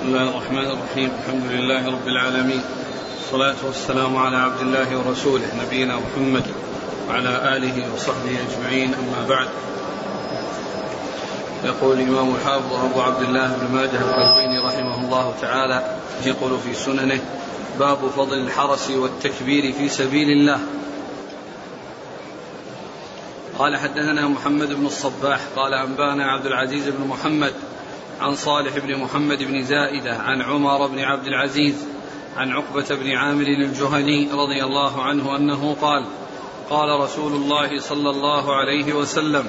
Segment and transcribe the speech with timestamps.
[0.00, 1.10] بسم الله الرحمن الرحيم.
[1.20, 2.62] الحمد لله رب العالمين.
[3.16, 6.46] والصلاة والسلام على عبد الله ورسوله نبينا محمد
[7.08, 8.94] وعلى آله وصحبه أجمعين.
[8.94, 9.48] أما بعد.
[11.64, 17.20] يقول الإمام الحافظ أبو عبد الله بن ماجه القلبيني رحمه الله تعالى يقول في سننه
[17.78, 20.60] باب فضل الحرس والتكبير في سبيل الله.
[23.58, 27.52] قال حدثنا محمد بن الصباح قال أنبانا عبد العزيز بن محمد
[28.20, 31.74] عن صالح بن محمد بن زائدة عن عمر بن عبد العزيز
[32.36, 36.04] عن عقبة بن عامر الجهني رضي الله عنه أنه قال
[36.70, 39.46] قال رسول الله صلى الله عليه وسلم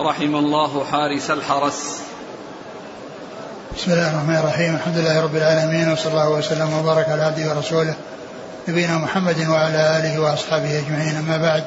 [0.00, 2.02] رحم الله حارس الحرس.
[3.76, 7.94] بسم الله الرحمن الرحيم الحمد لله رب العالمين وصلى الله وسلم وبارك على عبده ورسوله
[8.68, 11.16] نبينا محمد وعلى آله وأصحابه أجمعين.
[11.16, 11.64] أما بعد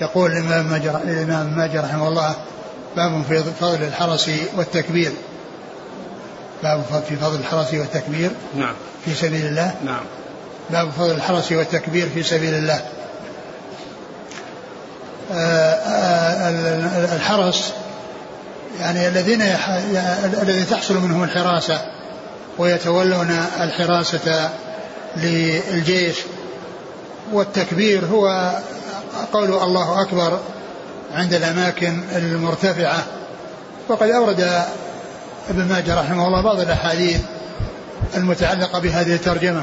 [0.00, 0.74] يقول الإمام
[1.04, 2.34] الإمام ماجر رحمه الله
[2.96, 5.12] باب في فضل الحرس والتكبير.
[6.62, 8.74] باب في فضل الحرس والتكبير نعم.
[9.04, 9.74] في سبيل الله.
[9.84, 10.02] نعم.
[10.70, 12.80] باب فضل الحرس والتكبير في سبيل الله.
[15.32, 17.72] آه، آه، الحرس
[18.80, 19.42] يعني الذين
[20.42, 21.80] الذي تحصل منهم الحراسة
[22.58, 24.50] ويتولون الحراسة
[25.16, 26.16] للجيش.
[27.32, 28.52] والتكبير هو
[29.32, 30.40] قول الله أكبر.
[31.16, 33.04] عند الأماكن المرتفعة.
[33.88, 34.40] وقد أورد
[35.50, 37.20] ابن ماجه رحمه الله بعض الأحاديث
[38.16, 39.62] المتعلقة بهذه الترجمة.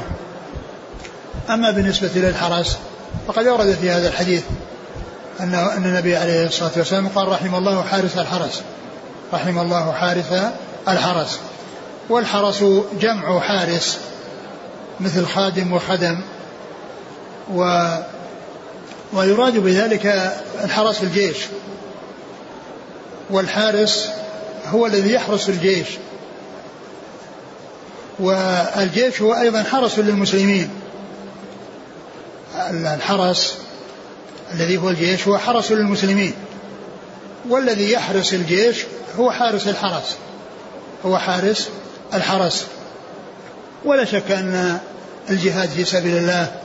[1.50, 2.78] أما بالنسبة للحرس
[3.26, 4.42] فقد أورد في هذا الحديث
[5.40, 8.62] أن أن النبي عليه الصلاة والسلام قال رحم الله حارس الحرس.
[9.32, 10.32] رحم الله حارس
[10.88, 11.38] الحرس.
[12.08, 12.64] والحرس
[13.00, 13.98] جمع حارس
[15.00, 16.20] مثل خادم وخدم
[17.54, 17.88] و
[19.14, 20.32] ويراد بذلك
[20.64, 21.36] الحرس في الجيش.
[23.30, 24.08] والحارس
[24.66, 25.86] هو الذي يحرس الجيش.
[28.18, 30.70] والجيش هو أيضا حرس للمسلمين.
[32.70, 33.58] الحرس
[34.54, 36.34] الذي هو الجيش هو حرس للمسلمين.
[37.48, 38.84] والذي يحرس الجيش
[39.18, 40.16] هو حارس الحرس.
[41.06, 41.68] هو حارس
[42.14, 42.66] الحرس.
[43.84, 44.78] ولا شك أن
[45.30, 46.63] الجهاد في سبيل الله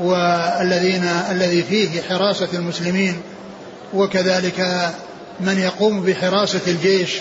[0.00, 3.22] والذين الذي فيه حراسة المسلمين
[3.94, 4.90] وكذلك
[5.40, 7.20] من يقوم بحراسة الجيش.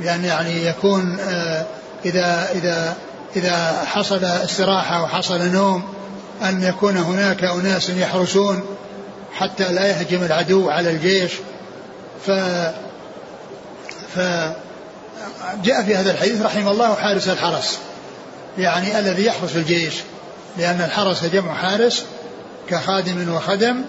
[0.00, 1.66] يعني يعني يكون آه،
[2.04, 2.96] إذا إذا
[3.36, 5.82] إذا حصل استراحة وحصل نوم
[6.42, 8.62] أن يكون هناك أناس يحرسون
[9.34, 11.32] حتى لا يهجم العدو على الجيش.
[12.26, 12.30] ف
[14.14, 17.78] فجاء في هذا الحديث رحم الله حارس الحرس
[18.58, 19.94] يعني الذي يحرس الجيش.
[20.58, 22.06] لأن الحرس جمع حارس
[22.68, 23.82] كخادم وخدم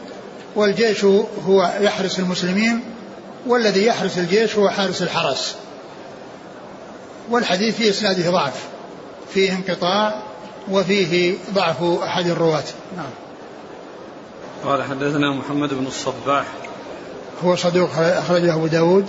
[0.55, 1.05] والجيش
[1.47, 2.83] هو يحرس المسلمين
[3.47, 5.55] والذي يحرس الجيش هو حارس الحرس.
[7.29, 8.53] والحديث في إسناده ضعف
[9.33, 10.21] فيه انقطاع
[10.71, 12.63] وفيه ضعف أحد الرواة.
[12.97, 13.09] نعم.
[14.65, 16.45] قال حدثنا محمد بن الصباح.
[17.43, 19.05] هو صدوق أخرجه أبو داود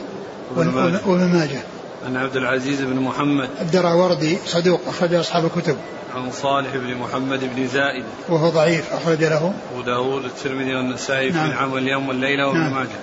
[0.56, 1.62] وابن ماجه.
[2.06, 3.48] عن عبد العزيز بن محمد.
[3.60, 5.76] الدراوردي صدوق أخرج أصحاب الكتب.
[6.16, 8.04] عن صالح بن محمد بن زائد.
[8.28, 9.54] وهو ضعيف أخرج له.
[9.72, 11.46] أبو داود الترمذي والنسائي نعم.
[11.46, 12.74] في العام واليوم والليلة وابن نعم.
[12.74, 12.98] ماجه.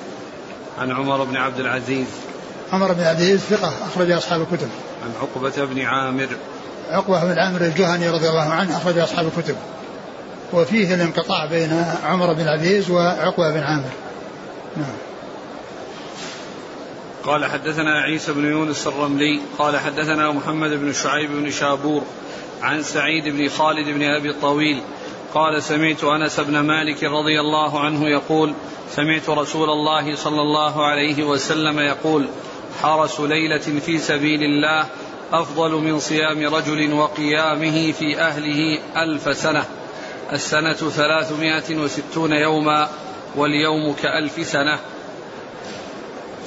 [0.79, 2.07] عن عمر بن عبد العزيز.
[2.73, 4.69] عمر بن عبد العزيز ثقة أخرج أصحاب الكتب.
[5.03, 6.27] عن عقبة بن عامر.
[6.89, 9.55] عقبة بن عامر الجهني رضي الله عنه أخرج أصحاب الكتب.
[10.53, 13.91] وفيه الانقطاع بين عمر بن العزيز وعقبة بن عامر.
[14.77, 14.95] نعم.
[17.23, 22.01] قال حدثنا عيسى بن يونس الرملي قال حدثنا محمد بن شعيب بن شابور
[22.61, 24.81] عن سعيد بن خالد بن أبي الطويل
[25.33, 28.53] قال سمعت أنس بن مالك رضي الله عنه يقول
[28.95, 32.27] سمعت رسول الله صلى الله عليه وسلم يقول
[32.81, 34.85] حرس ليلة في سبيل الله
[35.33, 39.65] أفضل من صيام رجل وقيامه في أهله ألف سنة.
[40.33, 42.89] السنة ثلاثمائة وستون يوما
[43.35, 44.79] واليوم كألف سنة.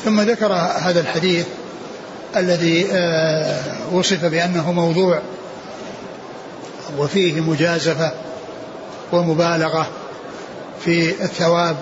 [0.04, 0.52] ثم ذكر
[0.82, 1.46] هذا الحديث
[2.36, 5.22] الذي آه، وصف بأنه موضوع
[6.98, 8.12] وفيه مجازفة
[9.12, 9.86] ومبالغة
[10.84, 11.76] في الثواب.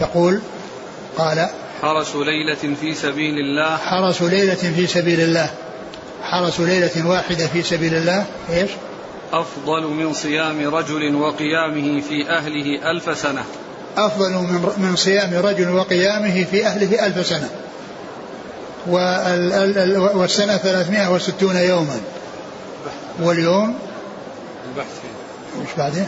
[0.00, 0.40] يقول
[1.18, 1.48] قال
[1.82, 3.76] حرس ليلة في سبيل الله.
[3.76, 5.50] حرس ليلة في سبيل الله.
[6.22, 8.70] حرس ليلة واحدة في سبيل الله إيش؟
[9.32, 13.44] أفضل من صيام رجل وقيامه في أهله ألف سنة.
[13.96, 17.48] أفضل من من صيام رجل وقيامه في أهله ألف سنة.
[20.14, 22.00] والسنة 360 يوما.
[23.20, 23.78] واليوم
[24.68, 25.00] البحث
[25.60, 26.06] وش بعدين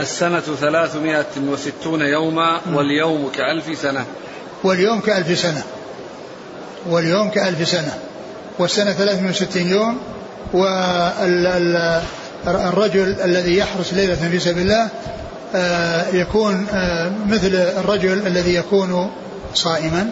[0.00, 4.04] السنة ثلاثمائة وستون يوما واليوم كألف سنة.
[4.64, 5.62] واليوم كألف سنة.
[6.86, 7.98] واليوم كألف سنة.
[8.58, 9.98] والسنة 360 يوم
[12.46, 14.88] والرجل الذي يحرس ليلة في سبيل الله
[15.54, 19.10] آه، يكون آه، مثل الرجل الذي يكون
[19.54, 20.10] صائما.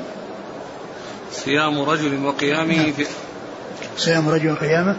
[1.32, 2.92] صيام رجل وقيامه نعم.
[2.92, 3.06] في
[3.96, 4.96] صيام رجل وقيامه.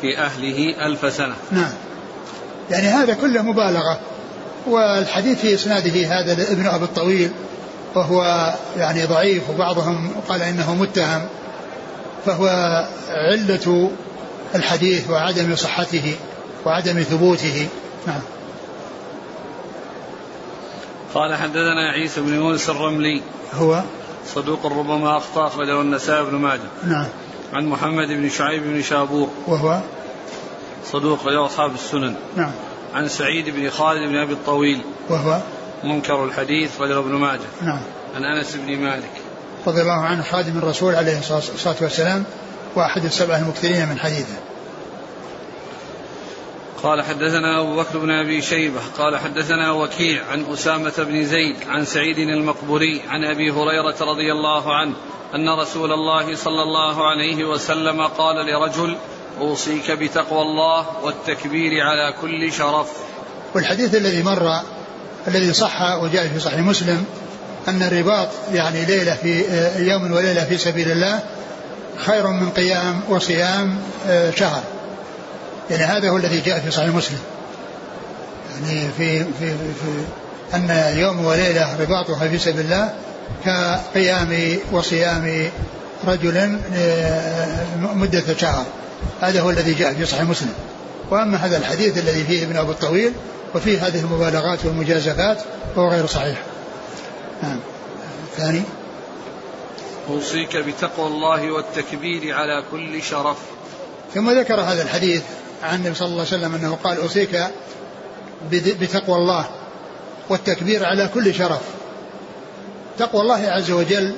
[0.00, 1.34] في أهله ألف سنة.
[1.50, 1.72] نعم.
[2.70, 4.00] يعني هذا كله مبالغة.
[4.66, 7.30] والحديث في إسناده هذا ابن أبي الطويل
[7.94, 11.26] وهو يعني ضعيف وبعضهم قال إنه متهم.
[12.26, 12.46] فهو
[13.08, 13.90] علة
[14.54, 16.14] الحديث وعدم صحته
[16.66, 17.68] وعدم ثبوته.
[18.06, 18.20] نعم.
[21.14, 23.22] قال حدثنا عيسى بن يونس الرملي.
[23.54, 23.82] هو؟
[24.34, 26.60] صدوق ربما أخطأ أخرجه النسائي بن ماجه.
[26.84, 27.06] نعم.
[27.52, 29.80] عن محمد بن شعيب بن شابور وهو؟
[30.84, 32.14] صدوق له أصحاب السنن.
[32.36, 32.52] نعم.
[32.94, 34.80] عن سعيد بن خالد بن أبي الطويل.
[35.08, 35.40] وهو؟
[35.84, 37.40] منكر الحديث رجل ابن ماجه.
[37.62, 37.80] نعم.
[38.16, 39.10] عن أنس بن مالك.
[39.66, 42.24] رضي الله عنه خادم الرسول عليه الصلاة والسلام
[42.76, 44.36] وأحد السبعة المكثرين من حديثه.
[46.82, 51.84] قال حدثنا أبو بكر بن أبي شيبة قال حدثنا وكيع عن أسامة بن زيد عن
[51.84, 54.94] سعيد المقبوري عن أبي هريرة رضي الله عنه
[55.34, 58.96] أن رسول الله صلى الله عليه وسلم قال لرجل
[59.40, 62.88] أوصيك بتقوى الله والتكبير على كل شرف.
[63.54, 64.60] والحديث الذي مر
[65.28, 67.04] الذي صح وجاء في صحيح مسلم
[67.68, 69.44] أن الرباط يعني ليلة في
[69.78, 71.20] يوم وليلة في سبيل الله
[71.96, 73.78] خير من قيام وصيام
[74.08, 74.62] آه، شهر.
[75.70, 77.18] يعني هذا هو الذي جاء في صحيح مسلم.
[78.54, 80.04] يعني في في في
[80.54, 82.94] أن يوم وليلة رباطها في سبيل الله
[83.44, 85.50] كقيام وصيام
[86.06, 88.64] رجل آه، مدة شهر.
[89.20, 90.54] هذا هو الذي جاء في صحيح مسلم.
[91.10, 93.12] وأما هذا الحديث الذي فيه ابن أبو الطويل
[93.54, 95.38] وفيه هذه المبالغات والمجازفات
[95.76, 96.38] فهو غير صحيح.
[97.42, 97.60] نعم.
[98.36, 98.62] ثاني.
[100.10, 103.36] أوصيك بتقوى الله والتكبير على كل شرف.
[104.14, 105.22] ثم ذكر هذا الحديث
[105.62, 107.46] عن النبي صلى الله عليه وسلم أنه قال أوصيك
[108.52, 109.46] بتقوى الله
[110.28, 111.60] والتكبير على كل شرف.
[112.98, 114.14] تقوى الله عز وجل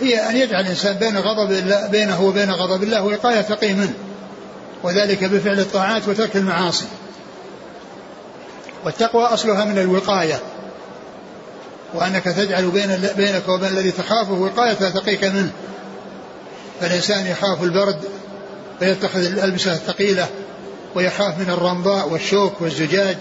[0.00, 3.94] هي أن يجعل الإنسان بين غضب الله بينه وبين غضب الله وقاية تقي منه
[4.82, 6.86] وذلك بفعل الطاعات وترك المعاصي.
[8.84, 10.40] والتقوى أصلها من الوقاية
[11.94, 15.50] وأنك تجعل بين بينك وبين الذي تخافه وقاية تقيك منه.
[16.80, 18.00] فالإنسان يخاف البرد
[18.80, 20.26] فيتخذ الألبسة الثقيلة
[20.94, 23.16] ويخاف من الرمضاء والشوك والزجاج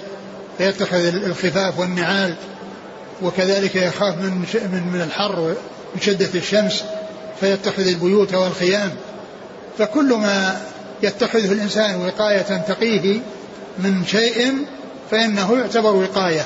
[0.57, 2.35] فيتخذ الخفاف والنعال
[3.21, 5.55] وكذلك يخاف من من من الحر
[5.95, 6.83] من شدة الشمس
[7.39, 8.91] فيتخذ البيوت والخيام.
[9.77, 10.61] فكل ما
[11.03, 13.19] يتخذه الإنسان وقاية تقيه
[13.79, 14.65] من شيء
[15.11, 16.45] فإنه يعتبر وقاية.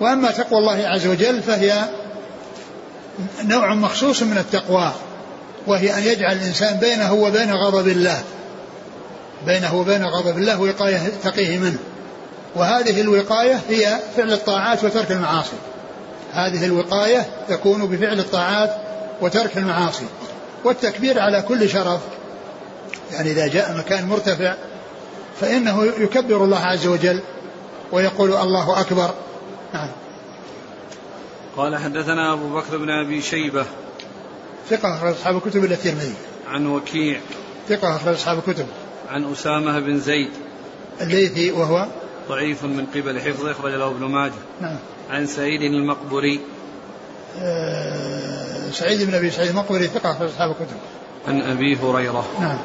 [0.00, 1.84] وأما تقوى الله عز وجل فهي
[3.44, 4.92] نوع مخصوص من التقوى
[5.66, 8.22] وهي أن يجعل الإنسان بينه وبين غضب الله.
[9.46, 11.78] بينه وبين غضب الله وقاية تقيه منه.
[12.54, 15.56] وهذه الوقاية هي فعل الطاعات وترك المعاصي.
[16.32, 18.70] هذه الوقاية تكون بفعل الطاعات
[19.20, 20.06] وترك المعاصي.
[20.64, 22.00] والتكبير على كل شرف.
[23.12, 24.54] يعني إذا جاء مكان مرتفع
[25.40, 27.20] فإنه يكبر الله عز وجل
[27.92, 29.10] ويقول الله أكبر.
[29.74, 29.90] نعم.
[31.56, 33.64] قال حدثنا أبو بكر بن أبي شيبة.
[34.70, 36.14] ثقة أخرج أصحاب الكتب إلا الترمذي.
[36.48, 37.20] عن وكيع.
[37.68, 38.66] ثقة أخرج أصحاب الكتب.
[39.10, 40.30] عن أسامة بن زيد.
[41.00, 41.86] الليثي وهو
[42.28, 44.32] ضعيف من قبل حفظه أخرج له ابن ماجه.
[44.60, 44.76] نعم.
[45.10, 46.40] عن سعيد المقبري
[47.40, 50.76] آه سعيد بن أبي سعيد المقبري ثقة أخرج أصحاب الكتب.
[51.28, 52.26] عن أبي هريرة.
[52.40, 52.58] نعم.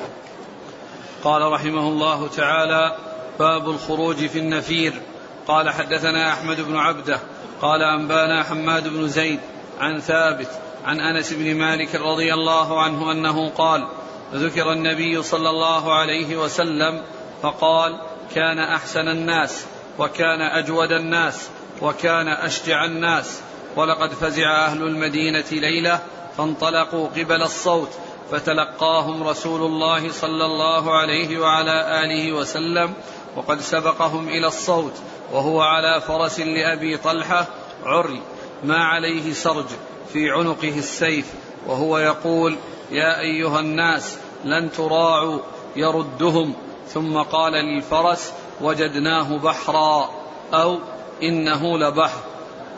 [1.23, 2.95] قال رحمه الله تعالى
[3.39, 5.01] باب الخروج في النفير.
[5.47, 7.19] قال حدثنا أحمد بن عبده.
[7.61, 9.39] قال أنبانا حماد بن زيد
[9.79, 10.49] عن ثابت
[10.85, 13.87] عن أنس بن مالك رضي الله عنه أنه قال
[14.33, 17.01] ذكر النبي صلى الله عليه وسلم
[17.41, 17.99] فقال
[18.35, 19.65] كان أحسن الناس
[19.99, 21.49] وكان أجود الناس
[21.81, 23.41] وكان أشجع الناس.
[23.75, 25.99] ولقد فزع أهل المدينة ليلة
[26.37, 27.89] فانطلقوا قبل الصوت
[28.31, 32.93] فتلقاهم رسول الله صلى الله عليه وعلى آله وسلم
[33.35, 34.93] وقد سبقهم إلى الصوت
[35.31, 37.47] وهو على فرس لأبي طلحة
[37.83, 38.21] عري
[38.63, 39.65] ما عليه سرج
[40.13, 41.33] في عنقه السيف
[41.67, 42.55] وهو يقول
[42.91, 45.39] يا أيها الناس لن تراعوا
[45.75, 46.53] يردهم.
[46.87, 48.31] ثم قال للفرس
[48.61, 50.09] وجدناه بحرا
[50.53, 50.79] أو
[51.23, 52.19] إنه لبحر.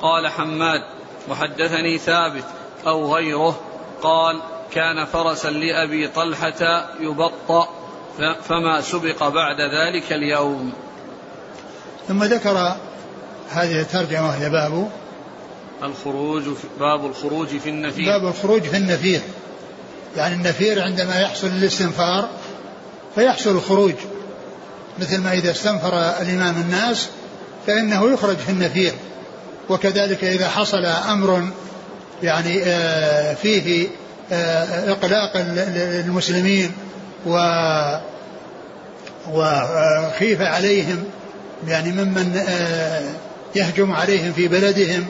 [0.01, 0.82] قال حماد
[1.30, 2.46] وحدثني ثابت
[2.88, 3.60] أو غيره.
[4.01, 4.39] قال
[4.72, 7.70] كان فرسا لأبي طلحة يبطأ
[8.44, 10.74] فما سبق بعد ذلك اليوم.
[12.08, 12.75] ثم ذكر
[13.50, 14.89] هذه الترجمة وهي باب
[15.84, 19.22] الخروج في باب الخروج في النفير باب الخروج في النفير
[20.18, 22.30] يعني النفير عندما يحصل الاستنفار
[23.15, 23.94] فيحصل الخروج.
[25.00, 27.10] مثل ما إذا استنفر الإمام الناس
[27.68, 28.94] فإنه يخرج في النفير.
[29.70, 31.48] وكذلك إذا حصل أمر
[32.24, 33.88] يعني آه، فيه
[34.32, 36.72] آه، إقلاق المسلمين
[37.25, 37.38] و
[39.32, 41.03] وخيف عليهم
[41.68, 43.01] يعني ممن آه،
[43.56, 45.06] يهجم عليهم في بلدهم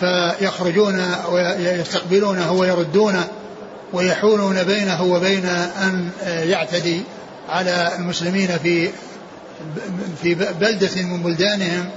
[0.00, 3.28] فيخرجون ويستقبلونه ويردونه.
[3.92, 7.02] ويحولون بينه وبين أن يعتدي
[7.48, 8.90] على المسلمين في
[10.22, 11.90] في بلدة من بلدانهم.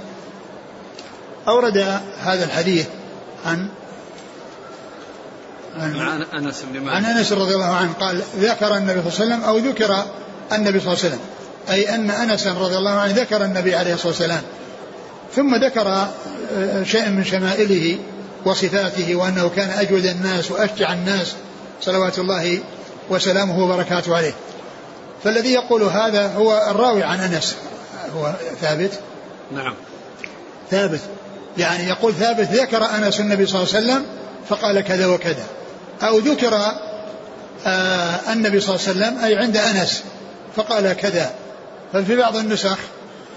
[1.48, 1.78] أورد
[2.20, 2.86] هذا الحديث
[3.46, 3.68] عن
[5.76, 6.94] عن أنس بن مالك.
[6.94, 10.04] عن أنس رضي الله عنه قال ذكر النبي صلى الله عليه وسلم أو ذكر
[10.52, 11.20] النبي صلى الله عليه وسلم.
[11.70, 14.42] أي أن أنس رضي الله عنه ذكر النبي عليه الصلاة والسلام.
[15.36, 17.98] ثم ذكر آه، شيئا من شمائله
[18.44, 21.34] وصفاته وأنه كان أجود الناس وأشجع الناس
[21.80, 22.58] صلوات الله
[23.10, 24.34] وسلامه وبركاته عليه.
[25.24, 27.56] فالذي يقول هذا هو الراوي عن أنس.
[28.16, 28.90] هو ثابت؟
[29.52, 29.74] نعم.
[30.70, 31.00] ثابت.
[31.58, 34.06] يعني يقول ثابت ذكر أنس النبي صلى الله عليه وسلم
[34.48, 35.44] فقال كذا وكذا.
[36.02, 36.54] أو ذكر
[37.66, 40.02] آه النبي صلى الله عليه وسلم أي عند أنس
[40.56, 41.30] فقال كذا.
[41.92, 42.78] ففي بعض النسخ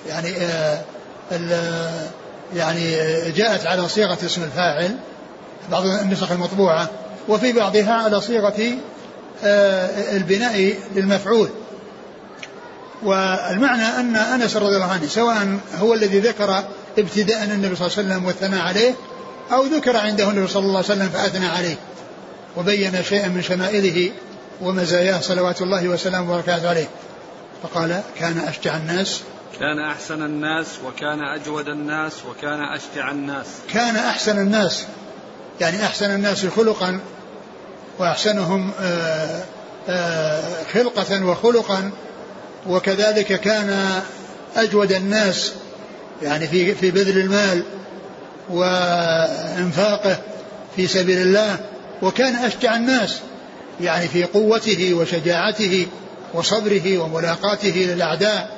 [0.10, 0.82] يعني آه
[2.56, 2.96] يعني
[3.32, 4.98] جاءت على صيغة اسم الفاعل.
[5.72, 6.90] بعض النسخ المطبوعة.
[7.28, 8.78] وفي بعضها على صيغة
[9.44, 11.50] آه البناء للمفعول
[13.04, 16.64] والمعنى أن أنس رضي الله عنه سواء هو الذي ذكر
[16.98, 18.96] ابتداء النبي صلى الله عليه وسلم والثناء عليه
[19.52, 21.76] أو ذكر عنده النبي صلى الله عليه وسلم فأثنى عليه.
[22.58, 24.12] وبين شيئا من شمائله
[24.62, 26.90] ومزاياه صلوات الله وسلامه وبركاته عليه.
[27.64, 29.22] فقال كان أشجع الناس.
[29.60, 33.48] كان أحسن الناس وكان أجود الناس وكان أشجع الناس.
[33.74, 34.86] كان أحسن الناس.
[35.62, 37.00] يعني أحسن الناس خلقا
[38.00, 39.44] وأحسنهم آه،
[39.90, 41.92] آه، خلقة وخلقا.
[42.70, 44.02] وكذلك كان
[44.58, 45.54] أجود الناس
[46.24, 47.64] يعني في في بذل المال
[48.50, 50.18] وإنفاقه
[50.76, 51.58] في سبيل الله
[52.02, 53.20] وكان أشجع الناس
[53.82, 55.88] يعني في قوته وشجاعته
[56.34, 58.50] وصبره وملاقاته للأعداء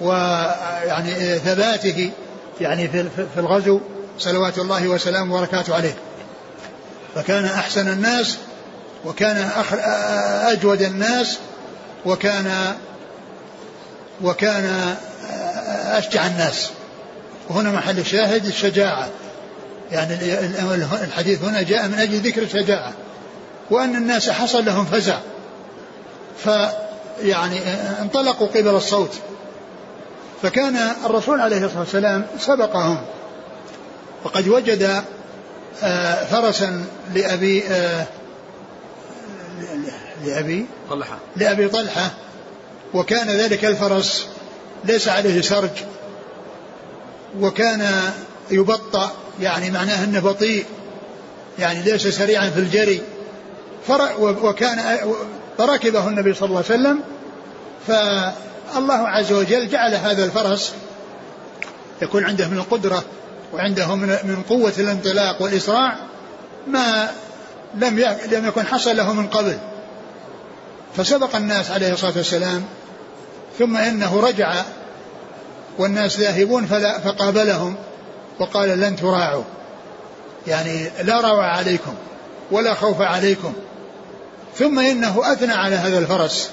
[0.00, 2.10] ويعني ثباته
[2.60, 3.80] يعني في في الغزو.
[4.18, 5.94] صلوات الله وسلامه وبركاته عليه.
[7.14, 8.38] فكان أحسن الناس
[9.06, 9.50] وكان
[10.46, 11.38] أجود الناس
[12.06, 12.74] وكان
[14.22, 14.96] وكان
[15.86, 16.70] أشجع الناس.
[17.48, 19.08] وهنا محل الشاهد الشجاعة.
[19.92, 20.14] يعني
[21.04, 22.92] الحديث هنا جاء من أجل ذكر الشجاعة.
[23.70, 25.18] وأن الناس حصل لهم فزع.
[26.44, 27.60] فيعني
[28.00, 29.12] انطلقوا قبل الصوت.
[30.42, 32.98] فكان الرسول عليه الصلاة والسلام سبقهم.
[34.24, 35.02] وقد وجد
[35.82, 36.84] آه، فرسا
[37.14, 38.06] لأبي آه،
[40.24, 41.18] لأبي طلحة.
[41.36, 42.10] لأبي طلحة.
[42.94, 44.26] وكان ذلك الفرس
[44.84, 45.70] ليس عليه سرج.
[47.40, 48.00] وكان
[48.50, 50.64] يبطأ يعني معناه إنه بطيء
[51.58, 53.02] يعني ليس سريعا في الجري.
[54.18, 54.98] وكان
[55.58, 57.00] فركبه النبي صلى الله عليه وسلم.
[57.86, 60.72] فالله عز وجل جعل هذا الفرس
[62.02, 63.04] يكون عنده من القدرة
[63.52, 65.96] وعنده من قوة الانطلاق والإسراع
[66.66, 67.10] ما
[67.76, 67.98] لم
[68.30, 69.58] لم يكن حصل له من قبل.
[70.96, 72.64] فسبق الناس عليه الصلاة والسلام
[73.58, 74.62] ثم إنه رجع
[75.78, 77.76] والناس ذاهبون فلا فقابلهم
[78.40, 79.44] وقال لن تراعوا.
[80.46, 81.94] يعني لا روع عليكم
[82.50, 83.52] ولا خوف عليكم.
[84.58, 86.50] ثم إنه أثنى على هذا الفرس.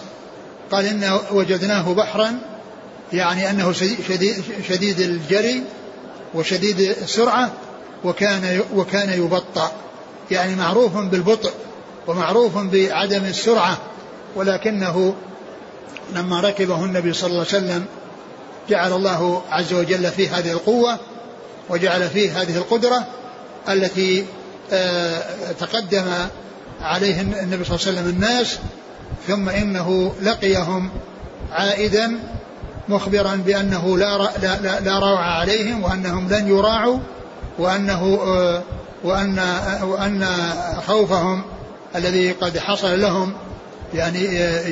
[0.71, 2.39] قال إن وجدناه بحرا
[3.13, 3.71] يعني أنه
[4.07, 5.63] شديد, شديد الجري
[6.33, 7.51] وشديد السرعة
[8.03, 9.71] وكان وكان يبطأ.
[10.31, 11.51] يعني معروف بالبطء
[12.07, 13.77] ومعروف بعدم السرعة
[14.35, 15.15] ولكنه
[16.15, 17.85] لما ركبه النبي صلى الله عليه وسلم
[18.69, 20.99] جعل الله عز وجل فيه هذه القوة
[21.69, 23.05] وجعل فيه هذه القدرة
[23.69, 24.25] التي
[24.73, 25.21] آه،
[25.59, 26.05] تقدم
[26.81, 28.59] عليه النبي صلى الله عليه وسلم الناس
[29.27, 30.89] ثم إنه لقيهم
[31.51, 32.19] عائدا
[32.89, 36.99] مخبرا بأنه لا, لا, لا, لا روع عليهم وأنهم لن يراعوا
[37.59, 38.63] وأنه آه،
[39.03, 39.39] وأن
[39.83, 40.27] وأن
[40.87, 41.43] خوفهم
[41.95, 43.33] الذي قد حصل لهم
[43.93, 44.25] يعني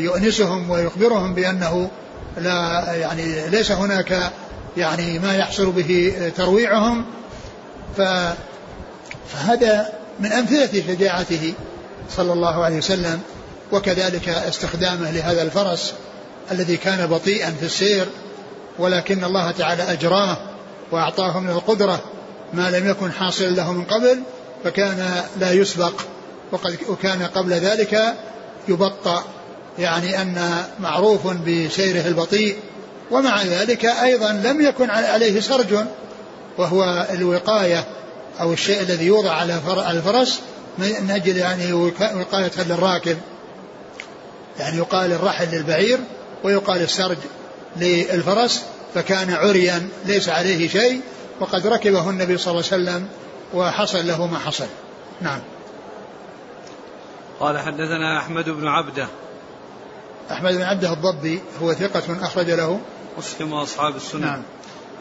[0.04, 1.90] يؤنسهم ويخبرهم بأنه
[2.38, 4.32] لا يعني ليس هناك
[4.78, 7.06] يعني ما يحصل به ترويعهم
[7.98, 11.54] فهذا من أمثلة شجاعته
[12.18, 13.20] صلى الله عليه وسلم
[13.72, 15.94] وكذلك استخدامه لهذا الفرس
[16.52, 18.06] الذي كان بطيئا في السير
[18.80, 20.38] ولكن الله تعالى أجراه
[20.92, 22.00] وأعطاه من القدرة
[22.54, 24.20] ما لم يكن حاصلا له من قبل
[24.64, 25.94] فكان لا يسبق
[26.52, 28.16] وقد وكان قبل ذلك
[28.68, 29.24] يبطأ.
[29.80, 32.58] يعني أن معروف بسيره البطيء
[33.12, 35.76] ومع ذلك أيضا لم يكن عليه سرج
[36.58, 37.86] وهو الوقاية
[38.40, 39.60] أو الشيء الذي يوضع على
[39.92, 40.40] الفرس
[40.78, 43.18] من أجل يعني وقاية للراكب.
[44.60, 46.00] يعني يقال الرحل للبعير
[46.44, 47.18] ويقال السرج
[47.78, 48.62] للفرس
[48.96, 51.02] فكان عريا ليس عليه شيء.
[51.40, 53.08] وقد ركبه النبي صلى الله عليه وسلم
[53.54, 54.68] وحصل له ما حصل.
[55.22, 55.42] نعم.
[57.40, 59.08] قال حدثنا أحمد بن عبده.
[60.32, 62.80] أحمد بن عبده الضبي هو ثقة أخرج له.
[63.18, 64.26] مسلم وأصحاب السنة.
[64.26, 64.44] نعم.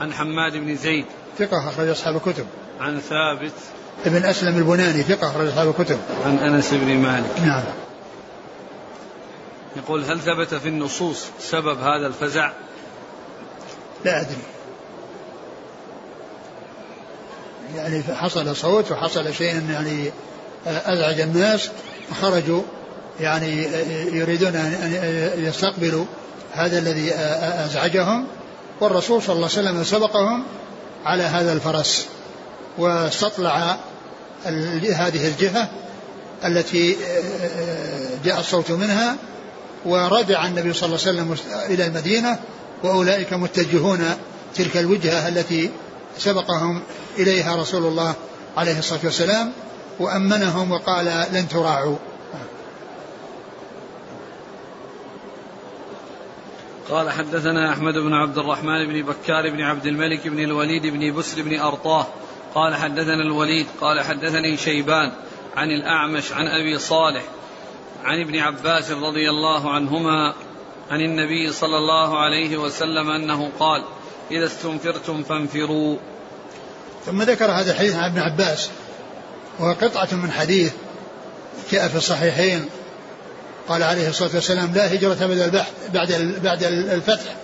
[0.01, 1.07] عن حماد بن زيد.
[1.39, 2.47] ثقة أخرج أصحاب الكتب.
[2.81, 3.53] عن ثابت.
[4.07, 5.99] ابن أسلم البناني ثقة أخرج أصحاب الكتب.
[6.27, 7.41] عن أنس بن مالك.
[7.41, 7.65] نعم.
[9.77, 12.53] يقول هل ثبت في النصوص سبب هذا الفزع؟
[14.05, 14.58] لا أدري.
[17.77, 20.11] يعني حصل صوت وحصل شيء يعني
[20.67, 21.71] أزعج الناس
[22.11, 22.63] وخرجوا
[23.21, 23.69] يعني
[24.13, 26.05] يريدون أن يستقبلوا
[26.53, 27.15] هذا الذي
[27.65, 28.27] أزعجهم.
[28.81, 30.43] والرسول صلى الله عليه وسلم سبقهم
[31.05, 32.07] على هذا الفرس
[32.79, 33.77] واستطلع
[34.95, 35.69] هذه الجهة
[36.45, 36.97] التي
[38.25, 39.17] جاء الصوت منها
[39.85, 41.37] ورجع النبي صلى الله عليه وسلم
[41.71, 42.39] إلى المدينة
[42.83, 44.05] وأولئك متجهون
[44.55, 45.71] تلك الوجهة التي
[46.19, 46.83] سبقهم
[47.19, 48.15] إليها رسول الله
[48.57, 49.53] عليه الصلاة والسلام
[49.99, 51.97] وأمنهم وقال لن تراعوا.
[56.91, 61.43] قال حدثنا أحمد بن عبد الرحمن بن بكار بن عبد الملك بن الوليد بن بسر
[61.43, 62.07] بن أرطاه.
[62.55, 65.13] قال حدثنا الوليد قال حدثني شيبان
[65.57, 67.23] عن الأعمش عن أبي صالح
[68.05, 70.35] عن ابن عباس رضي الله عنهما
[70.91, 73.85] عن النبي صلى الله عليه وسلم أنه قال
[74.31, 75.97] إذا استنفرتم فانفروا.
[77.07, 78.69] ثم ذكر هذا الحديث عن ابن عباس
[79.59, 80.73] وهو قطعة من حديث
[81.73, 82.65] جاء في الصحيحين
[83.69, 87.37] قال عليه الصلاة والسلام لا هجرة بعد البحث بعد بعد الفتح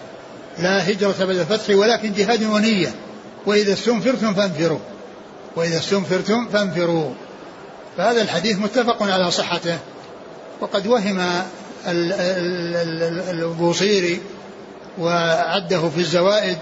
[0.59, 2.95] لا هجرة بعد الفتح ولكن جهاد ونية
[3.47, 4.79] وإذا استنفرتم فانفروا
[5.57, 7.11] وإذا استنفرتم فانفروا.
[7.97, 9.79] فهذا الحديث متفق على صحته
[10.61, 11.43] وقد وهم
[13.31, 14.21] البوصيري
[14.99, 16.59] وعده في الزوائد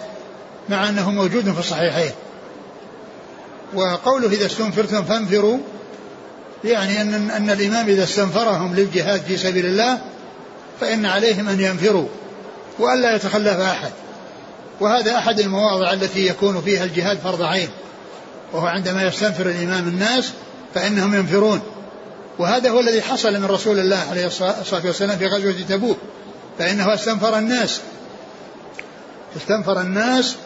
[0.69, 2.11] مع أنه موجود في الصحيحين.
[3.75, 5.59] وقوله إذا استنفرتم فانفروا
[6.65, 9.99] يعني أن, أن الإمام إذا استنفرهم للجهاد في سبيل الله
[10.81, 12.09] فإن عليهم أن ينفروا
[12.79, 13.91] وألا يتخلف أحد.
[14.81, 17.69] وهذا أحد المواضع التي يكون فيها الجهاد فرض عين
[18.53, 20.33] وهو عندما يستنفر الإمام الناس
[20.75, 21.61] فإنهم ينفرون.
[22.39, 25.99] وهذا هو الذي حصل من رسول الله عليه الصلاة والسلام في غزوة تبوك
[26.59, 27.81] فإنه استنفر الناس.
[29.37, 30.37] استنفر الناس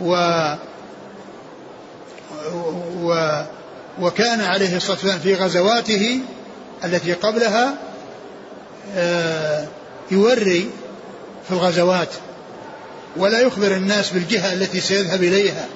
[0.00, 0.14] و
[3.02, 3.42] و
[4.00, 6.20] وكان عليه الصلاة والسلام في غزواته
[6.84, 7.74] التي قبلها
[8.96, 9.66] آه،
[10.10, 10.70] يوري
[11.48, 12.08] في الغزوات.
[13.16, 15.66] ولا يخبر الناس بالجهة التي سيذهب إليها.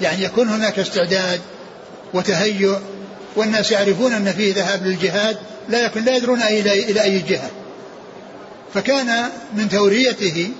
[0.00, 1.40] يعني يكون هناك استعداد
[2.14, 2.76] وتهيؤ
[3.36, 5.36] والناس يعرفون أن فيه ذهاب للجهاد
[5.68, 7.50] لا يكون لا يدرون إلى إلى أي جهة.
[8.74, 10.50] فكان من توريته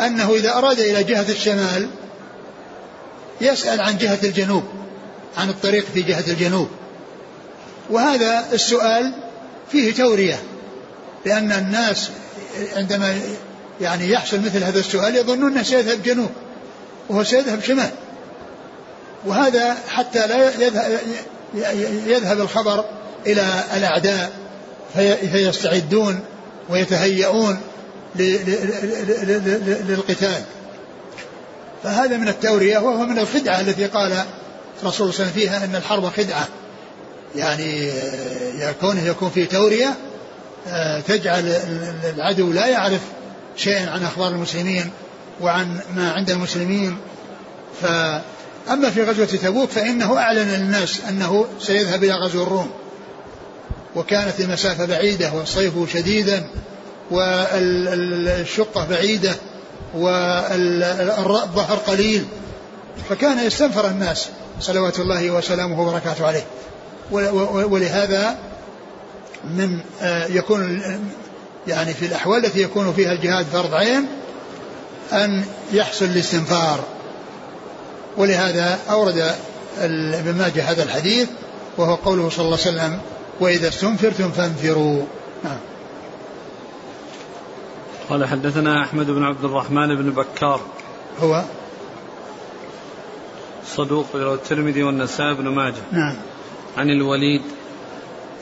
[0.00, 1.88] أنه إذا أراد إلى جهة الشمال
[3.40, 4.64] يسأل عن جهة الجنوب
[5.36, 6.68] عن الطريق في جهة الجنوب.
[7.90, 9.12] وهذا السؤال
[9.72, 10.42] فيه تورية
[11.26, 12.10] لأن الناس
[12.76, 13.20] عندما
[13.80, 16.30] يعني يحصل مثل هذا السؤال يظنون أنه سيذهب جنوب
[17.08, 17.90] وهو سيذهب شمال.
[19.26, 20.50] وهذا حتى لا
[22.06, 22.84] يذهب, الخبر
[23.26, 24.32] إلى الأعداء
[25.32, 26.20] فيستعدون
[26.68, 27.60] ويتهيئون
[29.88, 30.42] للقتال.
[31.82, 34.24] فهذا من التورية وهو من الخدعة التي قال
[34.82, 36.48] الرسول صلى الله عليه وسلم فيها أن الحرب خدعة.
[37.36, 37.90] يعني
[38.80, 39.94] كونه يكون في تورية
[40.68, 41.48] آه، تجعل
[42.16, 43.00] العدو لا يعرف
[43.56, 44.90] شيئا عن أخبار المسلمين
[45.40, 46.96] وعن ما عند المسلمين.
[47.82, 52.70] فأما في غزوة تبوك فإنه أعلن للناس أنه سيذهب إلى غزو الروم.
[53.96, 56.46] وكانت المسافة بعيدة والصيف شديدا
[57.10, 59.34] والشقة بعيدة.
[59.94, 62.26] والظهر قليل.
[63.08, 64.28] فكان يستنفر الناس
[64.60, 66.44] صلوات الله وسلامه وبركاته عليه.
[67.70, 68.36] ولهذا
[69.44, 70.82] من آه، يكون
[71.68, 74.06] يعني في الأحوال التي يكون فيها الجهاد فرض عين
[75.12, 76.80] أن يحصل الاستنفار.
[78.16, 79.34] ولهذا أورد
[79.80, 81.28] ابن ماجه هذا الحديث
[81.78, 83.00] وهو قوله صلى الله عليه وسلم
[83.40, 85.02] وإذا استنفرتم فانفروا.
[85.44, 85.58] نعم.
[88.10, 90.60] قال حدثنا أحمد بن عبد الرحمن بن بكار.
[91.20, 91.44] هو؟
[93.66, 95.82] صدوق رواه الترمذي والنسائي بن ماجه.
[95.92, 96.14] نعم.
[96.76, 97.42] عن الوليد.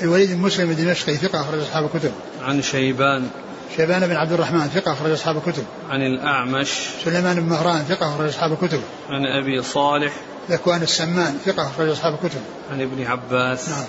[0.03, 2.13] الوليد بن مسلم الدمشقي ثقة أخرج أصحاب الكتب.
[2.43, 3.29] عن شيبان.
[3.77, 5.65] شيبان بن عبد الرحمن ثقة أخرج أصحاب الكتب.
[5.91, 6.69] عن الأعمش.
[7.05, 8.81] سليمان بن مهران ثقة أخرج أصحاب الكتب.
[9.11, 10.13] عن أبي صالح.
[10.51, 12.41] ذكوان السمان ثقة أخرج أصحاب الكتب.
[12.73, 13.69] عن ابن عباس.
[13.69, 13.85] نعم.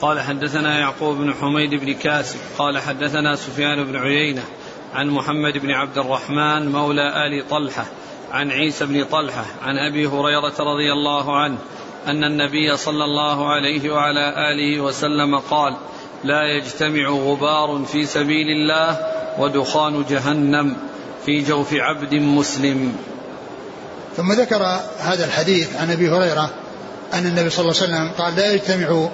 [0.00, 4.42] قال حدثنا يعقوب بن حميد بن كاسب قال حدثنا سفيان بن عيينة
[4.94, 7.86] عن محمد بن عبد الرحمن مولى آل طلحة
[8.32, 11.58] عن عيسى بن طلحة عن أبي هريرة رضي الله عنه
[12.06, 15.76] أن النبي صلى الله عليه وعلى آله وسلم قال
[16.24, 18.98] لا يجتمع غبار في سبيل الله
[19.38, 20.76] ودخان جهنم
[21.26, 22.96] في جوف عبد مسلم.
[24.16, 24.62] ثم ذكر
[24.98, 26.50] هذا الحديث عن أبي هريرة
[27.14, 29.08] أن النبي صلى الله عليه وسلم قال لا يجتمع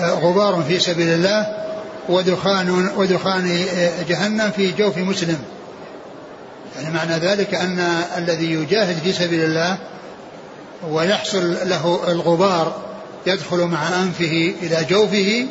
[0.00, 1.46] غبار في سبيل الله
[2.08, 5.38] ودخان ودخان آه، جهنم في جوف مسلم.
[6.76, 7.78] يعني معنى ذلك أن
[8.16, 9.78] الذي يجاهد في سبيل الله
[10.90, 12.82] ويحصل له الغبار
[13.26, 15.46] يدخل مع أنفه إلى جوفه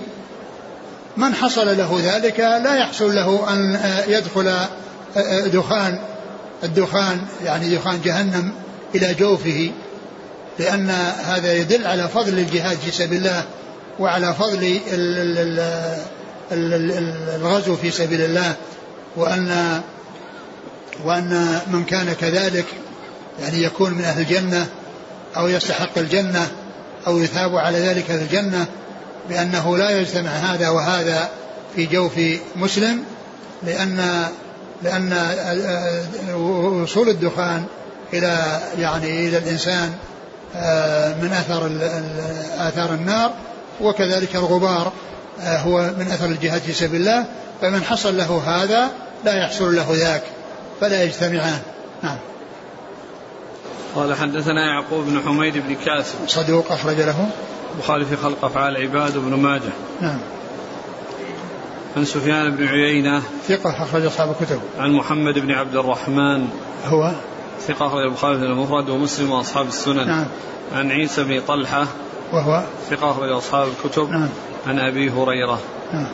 [1.18, 4.54] من حصل له ذلك لا يحصل له أن آه، يدخل
[5.46, 6.00] دخان
[6.64, 8.52] الدخان يعني دخان جهنم
[8.96, 9.72] إلى جوفه.
[10.60, 10.90] لأن
[11.26, 13.44] هذا يدل على فضل الجهاد في سبيل الله
[14.02, 14.80] وعلى فضل
[17.36, 18.56] الغزو في سبيل الله
[19.16, 19.82] وأن
[21.06, 22.66] وأن من كان كذلك
[23.42, 24.68] يعني يكون من أهل الجنة
[25.38, 26.48] أو يستحق الجنة
[27.08, 28.66] أو يثاب على ذلك في الجنة
[29.30, 31.30] بأنه لا يجتمع هذا وهذا
[31.76, 32.20] في جوف
[32.56, 33.04] مسلم
[33.64, 34.26] لأن
[34.84, 35.14] لأن
[36.36, 37.64] وصول الدخان
[38.14, 39.94] إلى يعني إلى الإنسان
[40.56, 41.72] آه، من أثر
[42.68, 43.34] آثار النار
[43.82, 44.92] وكذلك الغبار
[45.40, 47.26] آه، هو من أثر الجهاد في سبيل الله
[47.62, 48.90] فمن حصل له هذا
[49.26, 50.24] لا يحصل له ذاك
[50.82, 51.60] فلا يجتمعان.
[52.04, 52.18] نعم.
[53.96, 57.30] قال حدثنا يعقوب بن حميد بن كاسب صدوق أخرج له.
[57.76, 59.72] البخاري في خلق أفعال العباد وابن ماجه.
[60.02, 60.20] نعم.
[61.98, 63.22] عن سفيان بن عيينة.
[63.48, 64.60] ثقة أخرج أصحاب الكتب.
[64.80, 66.48] عن محمد بن عبد الرحمن.
[66.86, 67.12] هو؟
[67.68, 70.08] ثقة أخرج البخاري في المفرد ومسلم وأصحاب السنن.
[70.08, 70.26] نعم.
[70.74, 71.88] عن عيسى بن طلحة.
[72.34, 74.10] وهو ثقة أخرج أصحاب الكتب.
[74.10, 74.30] نعم.
[74.68, 75.60] عن أبي هريرة.
[75.94, 76.14] نعم.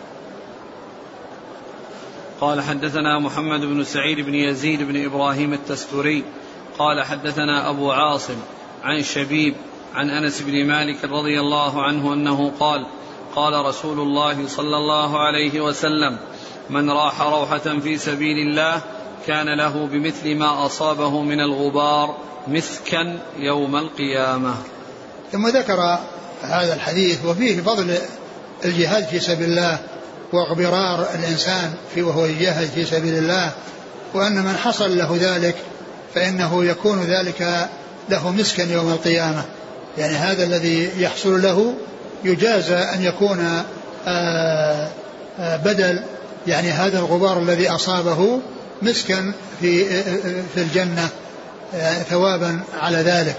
[2.41, 6.23] قال حدثنا محمد بن سعيد بن يزيد بن إبراهيم التستوري.
[6.79, 8.37] قال حدثنا أبو عاصم
[8.83, 9.55] عن شبيب
[9.95, 12.85] عن أنس بن مالك رضي الله عنه أنه قال
[13.35, 16.17] قال رسول الله صلى الله عليه وسلم
[16.69, 18.81] من راح روحة في سبيل الله
[19.27, 24.55] كان له بمثل ما أصابه من الغبار مسكا يوم القيامة.
[25.31, 25.99] ثم ذكر
[26.43, 27.97] هذا الحديث وفيه فضل
[28.65, 29.77] الجهاد في سبيل الله
[30.33, 33.51] واغبرار الإنسان في وهو يجاهد في سبيل الله
[34.13, 35.55] وأن من حصل له ذلك
[36.15, 37.69] فإنه يكون ذلك
[38.09, 39.43] له مسكا يوم القيامة.
[39.97, 41.73] يعني هذا الذي يحصل له
[42.23, 43.63] يجازى أن يكون آآ
[44.07, 44.89] آه، آآ
[45.39, 46.03] آه، بدل
[46.47, 48.39] يعني هذا الغبار الذي أصابه
[48.81, 49.85] مسكا في
[50.53, 51.09] في الجنة
[52.09, 53.35] ثوابا على ذلك.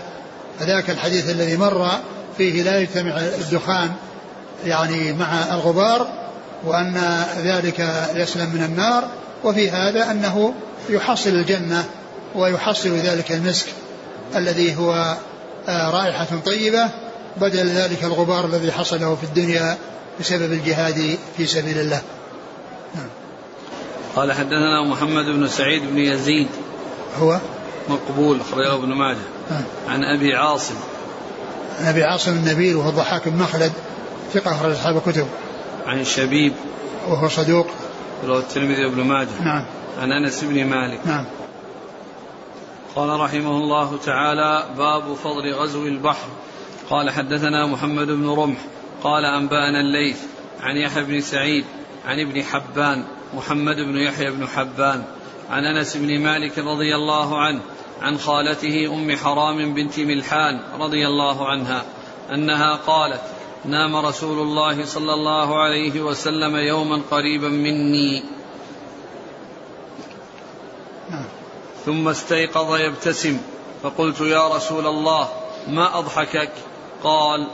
[0.60, 1.90] فذاك الحديث الذي مر
[2.38, 3.92] فيه لا يجتمع الدخان
[4.66, 6.08] يعني مع الغبار
[6.64, 9.08] وأن ذلك يسلم من النار
[9.44, 10.54] وفي هذا أنه
[10.88, 11.84] يحصل الجنة
[12.34, 13.66] ويحصل ذلك المسك
[14.36, 15.16] الذي هو
[15.68, 16.90] آه، رائحة طيبة
[17.36, 19.78] بدل ذلك الغبار الذي حصله في الدنيا
[20.20, 22.02] بسبب الجهاد في سبيل الله
[22.94, 23.08] نعم.
[24.16, 26.48] قال حدثنا محمد بن سعيد بن يزيد
[27.20, 27.38] هو
[27.88, 29.37] مقبول أخرجه ابن ماجه.
[29.88, 30.74] عن أبي عاصم.
[31.80, 33.72] عن أبي عاصم النبيل وهو الضحاك بن مخلد
[34.32, 35.26] ثقة أخرج أصحاب الكتب.
[35.86, 36.52] عن شبيب.
[37.08, 37.66] وهو صدوق.
[38.24, 39.42] رواه الترمذي وابن ماجه.
[39.44, 39.64] نعم.
[39.98, 41.00] عن أنس بن مالك.
[41.06, 41.24] نعم.
[42.96, 46.28] قال رحمه الله تعالى باب فضل غزو البحر.
[46.90, 48.58] قال حدثنا محمد بن رمح.
[49.02, 50.18] قال أنبأنا الليث
[50.60, 51.64] عن يحيى بن سعيد
[52.06, 55.04] عن ابن حبان محمد بن يحيى بن حبان.
[55.50, 57.60] عن أنس بن مالك رضي الله عنه
[58.02, 61.84] عن خالته أم حرام بنت ملحان رضي الله عنها
[62.34, 63.22] أنها قالت
[63.64, 68.22] نام رسول الله صلى الله عليه وسلم يوما قريبا مني.
[71.86, 73.40] ثم استيقظ يبتسم.
[73.82, 75.28] فقلت يا رسول الله
[75.68, 76.52] ما أضحكك؟
[77.04, 77.46] قال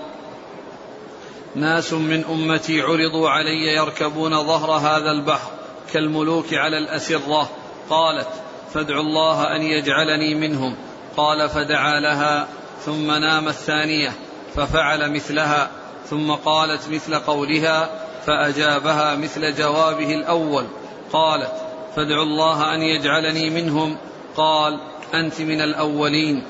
[1.54, 5.50] ناس من أمتي عرضوا علي يركبون ظهر هذا البحر
[5.92, 7.50] كالملوك على الأسرة.
[7.90, 8.28] قالت
[8.74, 10.76] فادعوا الله أن يجعلني منهم.
[11.16, 12.48] قال فدعا لها
[12.84, 14.12] ثم نام الثانية
[14.54, 15.70] ففعل مثلها
[16.10, 17.90] ثم قالت مثل قولها
[18.26, 20.64] فأجابها مثل جوابه الأول.
[21.12, 21.52] قالت
[21.96, 23.96] فادعوا الله أن يجعلني منهم.
[24.36, 24.80] قال
[25.14, 26.44] أنت من الأولين.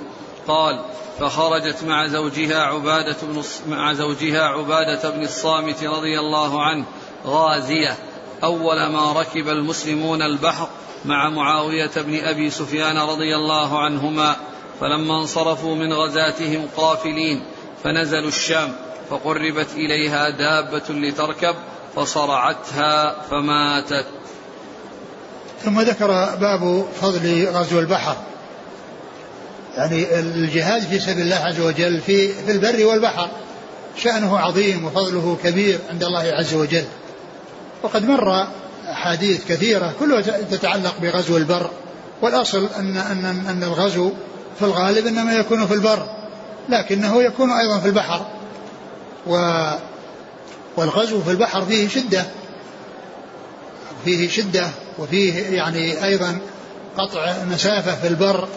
[0.48, 0.80] قال
[1.18, 6.84] فخرجت مع زوجها عبادة بن مع زوجها عبادة بن الصامت رضي الله عنه
[7.26, 7.96] غازية.
[8.44, 10.68] أول ما ركب المسلمون البحر
[11.04, 14.36] مع معاوية بن أبي سفيان رضي الله عنهما
[14.80, 17.44] فلما انصرفوا من غزاتهم قافلين
[17.84, 18.72] فنزلوا الشام
[19.10, 21.54] فقربت إليها دابة لتركب
[21.96, 24.06] فصرعتها فماتت.
[25.64, 26.06] ثم ذكر
[26.40, 28.16] باب فضل غزو البحر.
[29.76, 33.28] يعني الجهاد في سبيل الله عز وجل في في البر والبحر
[33.96, 36.84] شأنه عظيم وفضله كبير عند الله عز وجل.
[37.82, 38.46] وقد مر
[38.92, 40.20] أحاديث كثيرة كلها
[40.50, 41.70] تتعلق بغزو البر.
[42.22, 44.12] والأصل أن أن أن الغزو
[44.58, 46.06] في الغالب إنما يكون في البر
[46.68, 48.26] لكنه يكون أيضا في البحر.
[49.26, 49.60] و
[50.76, 52.24] والغزو في البحر فيه شدة
[54.04, 54.68] فيه شدة
[54.98, 56.38] وفيه يعني أيضا
[56.98, 58.48] قطع مسافة في البر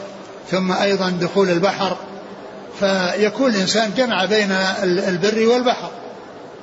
[0.52, 1.98] ثم أيضا دخول البحر.
[2.80, 4.52] فيكون الإنسان جمع بين
[4.84, 5.90] البر والبحر.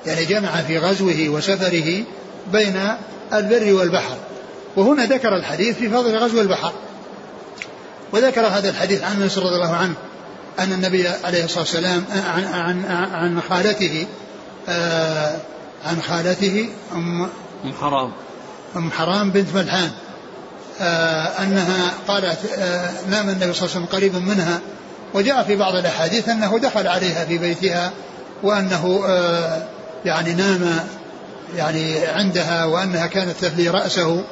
[0.06, 2.02] يعني جمع في غزوه وسفره
[2.52, 2.80] بين
[3.34, 4.16] البر والبحر.
[4.76, 6.72] وهنا ذكر الحديث في فضل غزو البحر.
[8.12, 9.94] وذكر هذا الحديث عن أنس رضي الله عنه
[10.58, 14.06] أن النبي عليه الصلاة والسلام عن عن عن خالته
[14.68, 15.36] آه،
[15.86, 17.22] عن خالته ام
[17.64, 18.12] ام حرام.
[18.76, 19.90] أم حرام بنت ملحان.
[20.80, 24.60] آه، أنها قالت آه، نام النبي صلى الله عليه وسلم قريبا منها
[25.14, 27.92] وجاء في بعض الأحاديث أنه دخل عليها في بيتها
[28.42, 29.04] وأنه
[30.04, 30.86] يعني نام
[31.56, 34.24] يعني عندها وأنها كانت تفلي رأسه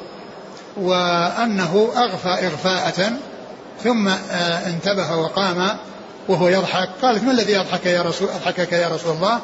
[0.77, 3.11] وأنه أغفى إغفاءة
[3.83, 5.77] ثم آه، انتبه وقام
[6.27, 6.89] وهو يضحك.
[7.01, 9.39] قالت ما الذي يضحك يا رسول أضحكك يا رسول الله؟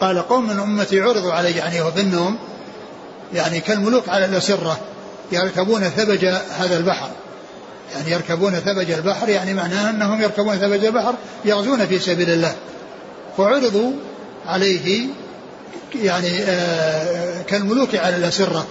[0.00, 2.38] قال قوم من أمتي عرضوا علي يعني النوم
[3.34, 4.78] يعني كالملوك على الأسرة
[5.32, 6.24] يركبون ثبج
[6.58, 7.08] هذا البحر.
[7.94, 11.14] يعني يركبون ثبج البحر يعني معناه أنهم يركبون ثبج البحر
[11.44, 12.54] يغزون في سبيل الله.
[13.36, 13.92] فعرضوا
[14.46, 15.06] عليه
[15.94, 18.66] يعني آه كالملوك على الأسرة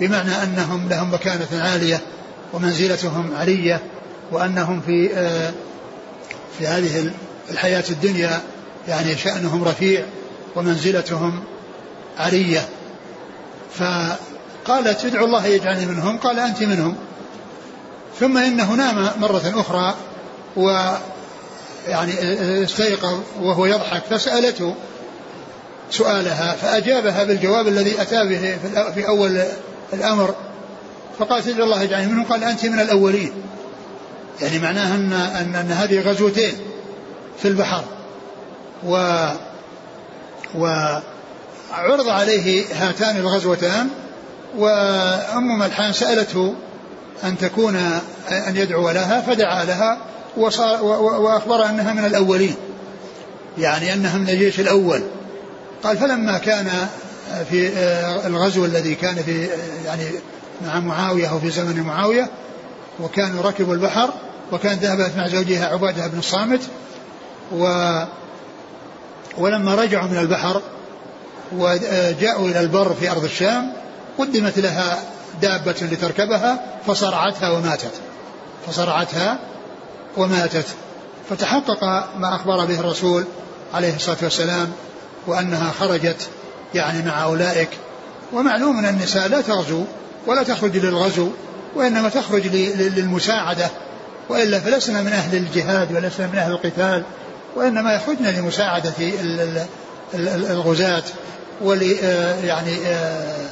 [0.00, 2.00] بمعنى أنهم لهم مكانة عالية
[2.52, 3.80] ومنزلتهم علية
[4.32, 5.52] وأنهم في آه،
[6.58, 7.10] في هذه
[7.50, 8.40] الحياة الدنيا
[8.88, 10.04] يعني شأنهم رفيع
[10.56, 11.40] ومنزلتهم
[12.18, 12.68] علية.
[13.74, 16.96] فقالت ادعوا الله يجعلني منهم قال أنت منهم.
[18.20, 19.94] ثم إنه نام مرة أخرى
[20.56, 20.92] و
[21.88, 22.12] يعني
[22.64, 24.74] استيقظ وهو يضحك فسألته
[25.90, 28.58] سؤالها فأجابها بالجواب الذي أتى به
[28.94, 29.42] في أول
[29.92, 30.34] الأمر.
[31.18, 33.32] فقال ادعوا الله يجعلني منهم قال أنت من الأولين.
[34.42, 36.52] يعني معناها أن, أن, أن هذه غزوتين
[37.42, 37.84] في البحر.
[38.86, 39.26] و
[40.54, 43.88] وعرض عليه هاتان الغزوتان
[44.58, 46.54] وأم ملحان سألته
[47.24, 47.76] أن تكون
[48.30, 49.98] أن يدعو لها فدعا لها
[50.36, 52.54] وصار وأخبر أنها من الأولين.
[53.58, 55.02] يعني أنها من الجيش الأول.
[55.84, 56.88] قال فلما كان
[57.50, 57.68] في
[58.26, 59.48] الغزو الذي كان في
[59.86, 60.04] يعني
[60.66, 62.30] مع معاوية أو في زمن معاوية
[63.00, 64.10] وكانوا ركبوا البحر
[64.52, 66.60] وكان ذهبت مع زوجها عبادة بن الصامت
[67.52, 67.92] و
[69.38, 70.62] ولما رجعوا من البحر
[71.52, 73.72] وجاءوا إلى البر في أرض الشام
[74.18, 74.98] قدمت لها
[75.42, 77.92] دابة لتركبها فصرعتها وماتت.
[78.66, 79.38] فصرعتها
[80.16, 80.66] وماتت.
[81.30, 81.84] فتحقق
[82.18, 83.24] ما أخبر به الرسول
[83.74, 84.72] عليه الصلاة والسلام
[85.26, 86.28] وأنها خرجت
[86.74, 87.68] يعني مع أولئك.
[88.32, 89.84] ومعلوم أن النساء لا تغزو
[90.26, 91.28] ولا تخرج للغزو
[91.74, 92.46] وإنما تخرج
[92.96, 93.70] للمساعدة.
[94.28, 97.02] وإلا فلسنا من أهل الجهاد ولسنا من أهل القتال
[97.56, 98.92] وإنما يخرجن لمساعدة
[100.50, 101.02] الغزاة
[101.60, 101.82] ول
[102.44, 103.46] يعني آه،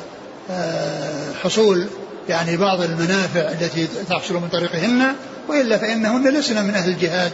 [0.51, 1.87] آه، حصول
[2.29, 5.15] يعني بعض المنافع التي تحصل من طريقهن.
[5.49, 7.33] وإلا فإنهن لسنا من أهل الجهاد.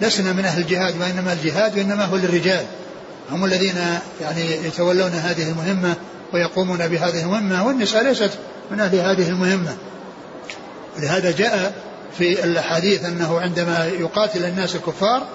[0.00, 2.64] لسنا من أهل الجهاد وإنما الجهاد وإنما هو للرجال.
[3.30, 3.76] هم الذين
[4.20, 5.94] يعني يتولون هذه المهمة
[6.34, 8.30] ويقومون بهذه المهمة والنساء ليست
[8.70, 9.76] من أهل هذه المهمة.
[10.96, 11.74] ولهذا جاء
[12.18, 15.26] في الحديث أنه عندما يقاتل الناس الكفار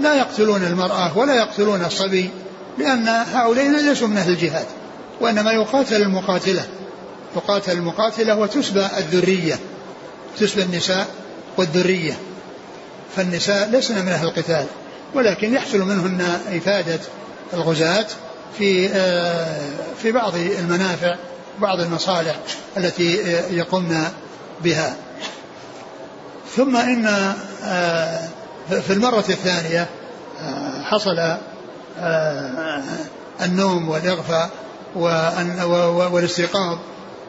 [0.00, 2.30] لا يقتلون المرأة ولا يقتلون الصبي
[2.78, 4.66] لأن هؤلاء ليسوا من أهل الجهاد
[5.20, 6.62] وإنما يقاتل المقاتلة.
[7.34, 9.58] تقاتل المقاتلة وتسبى الذرية
[10.38, 11.06] تسبى النساء
[11.56, 12.18] والذرية.
[13.16, 14.66] فالنساء لسن من أهل القتال
[15.14, 16.20] ولكن يحصل منهن
[16.52, 17.00] إفادة
[17.54, 18.06] الغزاة
[18.58, 19.56] في آه،
[20.02, 21.16] في بعض المنافع
[21.58, 22.36] بعض المصالح
[22.76, 24.04] التي آه، يقمن
[24.64, 24.96] بها.
[26.56, 27.06] ثم إن
[27.64, 28.18] آه،
[28.68, 29.88] في المرة الثانية
[30.82, 31.36] حصل
[33.42, 34.50] النوم والإغفاء
[36.10, 36.78] والاستيقاظ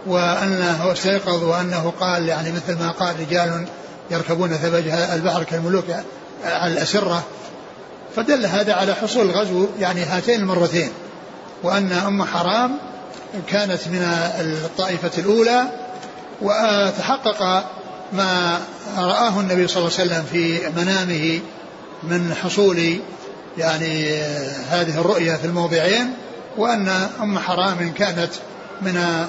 [0.06, 3.66] وأنه استيقظ وأنه قال يعني مثل ما قال رجال
[4.12, 5.86] يركبون ثبج البحر كالملوك
[6.46, 7.24] على الأسرة
[8.15, 10.89] فدل هذا على حصول الغزو يعني هاتين المرتين.
[11.63, 12.78] وأن أم حرام
[13.47, 14.02] كانت من
[14.39, 15.63] الطائفة الأولى
[16.41, 17.65] وتحقق
[18.13, 18.60] ما
[18.97, 21.39] رآه النبي صلى الله عليه وسلم في منامه
[22.04, 22.99] من حصول
[23.58, 24.13] يعني
[24.69, 26.13] هذه الرؤيا في الموضعين
[26.58, 26.88] وأن
[27.21, 28.32] أم حرام كانت
[28.82, 29.26] من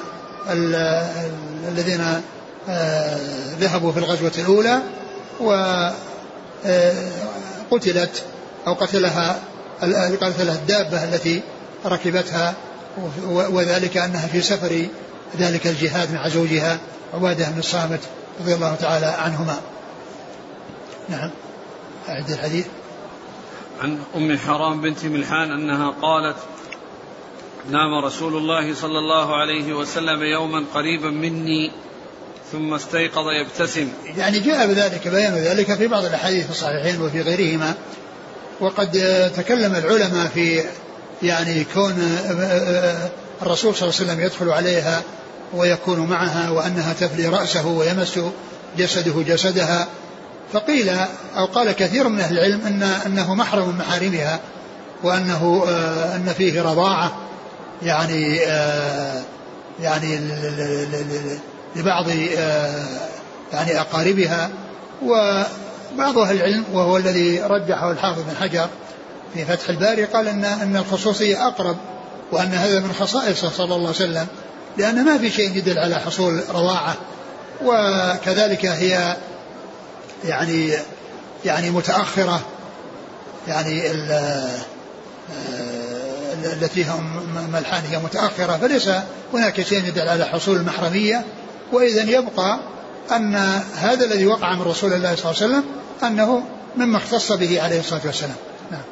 [1.69, 2.23] الذين
[2.69, 3.19] آه،
[3.61, 4.79] ذهبوا في الغزوة الأولى
[7.71, 8.34] وقتلت آه،
[8.67, 9.41] أو قتلها
[10.21, 11.43] قتلها الدابة التي
[11.87, 12.55] ركبتها
[13.29, 14.87] وذلك أنها في سفر
[15.39, 16.79] ذلك الجهاد مع زوجها
[17.15, 18.01] عبادة بن الصامت
[18.41, 19.61] رضي الله تعالى عنهما.
[21.09, 21.31] نعم.
[22.09, 22.67] أعد الحديث.
[23.83, 26.37] عن أم حرام بنت ملحان أنها قالت
[27.71, 31.73] نام رسول الله صلى الله عليه وسلم يوما قريبا مني
[32.53, 33.89] ثم استيقظ يبتسم.
[34.17, 37.75] يعني جاء بذلك بيان ذلك في بعض الأحاديث الصحيحين وفي غيرهما
[38.61, 38.91] وقد
[39.37, 40.63] تكلم العلماء في
[41.23, 42.19] يعني كون
[43.43, 45.03] الرسول صلى الله عليه وسلم يدخل عليها
[45.55, 48.19] ويكون معها وأنها تفلي رأسه ويمس
[48.79, 49.87] جسده جسدها.
[50.53, 50.91] فقيل
[51.37, 54.41] أو قال كثير من أهل العلم أن أنه محرم من محارمها
[55.03, 55.65] وأنه
[56.15, 57.13] أن فيه رضاعة
[57.83, 58.37] يعني
[59.81, 60.21] يعني
[61.77, 62.09] لبعض
[63.53, 64.51] يعني أقاربها.
[65.95, 68.69] وبعض أهل العلم وهو الذي رجحه الحافظ بن حجر
[69.35, 71.77] في فتح الباري قال أن أن الخصوصية أقرب
[72.33, 74.27] وأن هذا من خصائصه صلى الله عليه وسلم
[74.77, 76.95] لأن ما في شيء يدل على حصول رضاعة
[77.65, 79.17] وكذلك هي
[80.25, 80.73] يعني
[81.45, 82.41] يعني متأخرة
[83.49, 83.91] يعني
[86.45, 88.91] التي هم ملحان هي متأخرة فليس
[89.33, 91.25] هناك شيء يدل على حصول المحرمية
[91.73, 92.59] وإذا يبقى
[93.13, 93.35] أن
[93.75, 95.65] هذا الذي وقع من رسول الله صلى الله عليه وسلم
[96.03, 98.37] أنه مما اختص به عليه الصلاة والسلام.
[98.71, 98.83] نعم.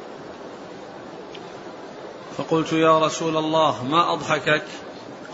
[2.37, 4.63] فقلت يا رسول الله ما أضحكك؟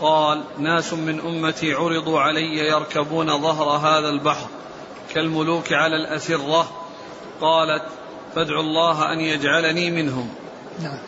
[0.00, 4.46] قال ناس من أمتي عرضوا علي يركبون ظهر هذا البحر
[5.14, 6.70] كالملوك على الأسرة.
[7.40, 7.82] قالت
[8.34, 10.28] فادعوا الله أن يجعلني منهم.
[10.82, 10.98] نعم.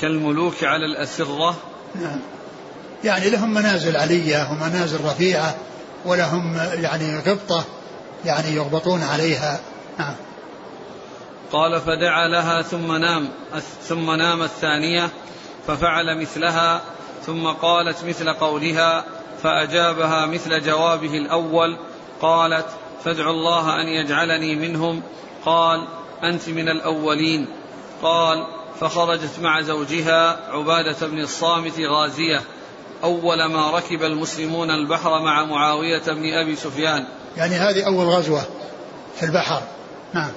[0.00, 1.56] كالملوك على الأسرة.
[1.94, 2.20] نعم.
[3.04, 5.56] يعني لهم منازل علية ومنازل رفيعة.
[6.04, 7.64] ولهم يعني غبطة
[8.24, 9.60] يعني يغبطون عليها.
[9.98, 10.14] نعم.
[11.52, 13.28] قال فدعا لها ثم نام
[13.82, 15.08] ثم نام الثانية
[15.66, 16.80] ففعل مثلها
[17.26, 19.04] ثم قالت مثل قولها
[19.42, 21.78] فأجابها مثل جوابه الأول
[22.20, 22.66] قالت
[23.04, 25.02] فادعوا الله أن يجعلني منهم.
[25.44, 25.88] قال
[26.22, 27.48] أنت من الأولين.
[28.02, 28.46] قال
[28.80, 32.40] فخرجت مع زوجها عبادة بن الصامت غازية.
[33.04, 37.06] أول ما ركب المسلمون البحر مع معاوية بن أبي سفيان.
[37.36, 38.42] يعني هذه أول غزوة
[39.16, 39.62] في البحر.
[40.14, 40.32] نعم.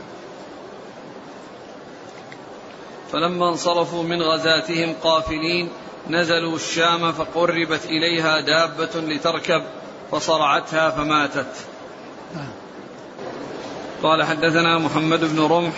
[3.11, 5.69] فلما انصرفوا من غزاتهم قافلين
[6.09, 9.63] نزلوا الشام فقربت إليها دابة لتركب
[10.11, 11.53] فصرعتها فماتت.
[12.35, 12.51] نعم.
[14.03, 15.73] قال حدثنا محمد بن رمح.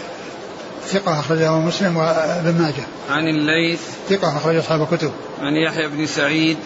[0.86, 2.88] ثقة أخرجه مسلم وابن ماجه.
[3.10, 3.82] عن الليث.
[4.10, 5.12] ثقة أخرج أصحاب الكتب.
[5.42, 6.58] عن يحيى بن سعيد.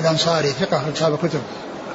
[0.00, 1.40] الأنصاري ثقة أخرج أصحاب الكتب.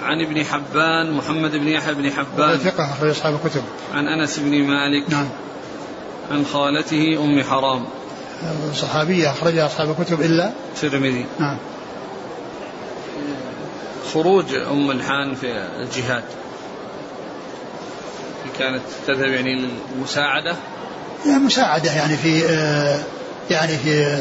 [0.03, 3.61] عن ابن حبان محمد بن يحيى بن حبان ثقة أخرج أصحاب الكتب.
[3.93, 5.29] عن أنس بن مالك نعم.
[6.31, 7.85] عن خالته أم حرام.
[8.75, 11.25] صحابية أخرجها أصحاب الكتب إلا الترمذي.
[11.39, 11.57] نعم.
[14.13, 15.47] خروج أم الحان في
[15.81, 16.23] الجهاد
[18.59, 20.55] كانت تذهب يعني للمساعدة
[21.25, 22.99] يعني مساعدة يعني في آه،
[23.49, 24.17] يعني في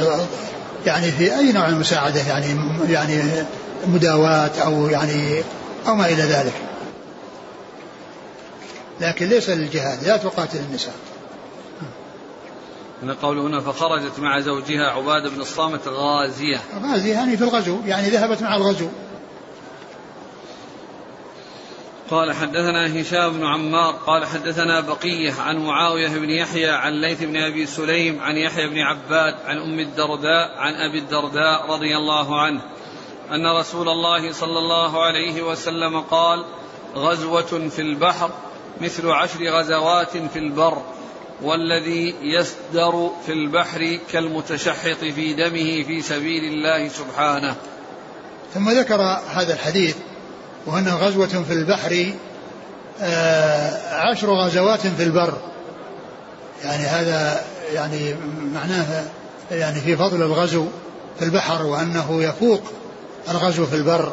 [0.86, 2.46] يعني في أي نوع من المساعدة يعني
[2.88, 3.22] يعني
[3.86, 5.42] مداواة أو يعني
[5.86, 6.54] أو ما إلى ذلك.
[9.00, 10.94] لكن ليس للجهاد لا تقاتل النساء.
[13.02, 16.60] من قول هنا فخرجت مع زوجها عبادة بن الصامت غازية.
[16.82, 18.88] غازية يعني في الغزو يعني ذهبت مع الغزو.
[22.10, 27.36] قال حدثنا هشام بن عمار قال حدثنا بقية عن معاوية بن يحيى عن ليث بن
[27.36, 32.60] أبي سليم عن يحيى بن عباد عن أم الدرداء عن أبي الدرداء رضي الله عنه.
[33.30, 36.44] أن رسول الله صلى الله عليه وسلم قال
[36.96, 38.30] غزوة في البحر
[38.80, 40.82] مثل عشر غزوات في البر
[41.42, 47.54] والذي يسدر في البحر كالمتشحط في دمه في سبيل الله سبحانه.
[48.54, 49.00] ثم ذكر
[49.34, 49.96] هذا الحديث
[50.66, 52.12] وهنا غزوة في البحر
[53.00, 55.34] آه، عشر غزوات في البر.
[56.64, 58.14] يعني هذا يعني
[58.54, 59.04] معناه
[59.50, 60.66] يعني في فضل الغزو
[61.18, 62.62] في البحر وأنه يفوق
[63.30, 64.12] الغزو في البر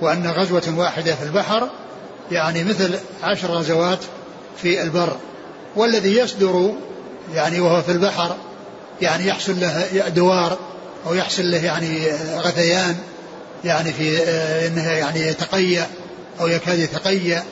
[0.00, 1.68] وأن غزوة واحدة في البحر
[2.30, 3.98] يعني مثل عشر غزوات
[4.62, 5.16] في البر.
[5.76, 6.72] والذي يصدر
[7.34, 8.36] يعني وهو في البحر
[9.00, 10.58] يعني يحصل له دوار
[11.06, 12.96] أو يحصل له يعني غثيان
[13.64, 15.86] يعني في آه، إنه يعني يتقيأ
[16.40, 17.42] أو يكاد يتقيأ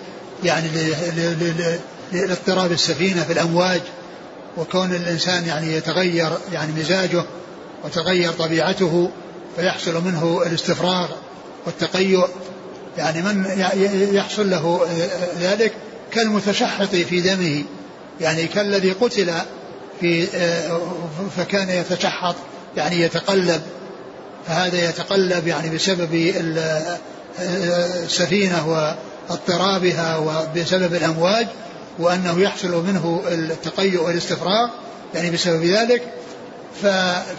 [0.45, 0.69] يعني
[2.13, 3.81] لاضطراب السفينة في الأمواج.
[4.57, 7.25] وكون الإنسان يعني يتغير يعني مزاجه
[7.85, 9.11] وتغير طبيعته
[9.57, 11.11] فيحصل منه الاستفراغ
[11.67, 12.27] والتقيؤ.
[12.99, 13.45] يعني من
[14.13, 14.87] يحصل له
[15.41, 15.73] ذلك
[16.13, 17.65] كالمتشحط في دمه.
[18.21, 19.33] يعني كالذي قتل
[20.01, 20.27] في
[21.37, 22.35] فكان يتشحط
[22.77, 23.63] يعني يتقلب.
[24.47, 26.33] فهذا يتقلب يعني بسبب
[27.39, 28.69] السفينة
[29.29, 31.47] واضطرابها وبسبب الأمواج
[31.99, 34.69] وأنه يحصل منه التقيؤ والاستفراغ
[35.15, 36.03] يعني بسبب ذلك.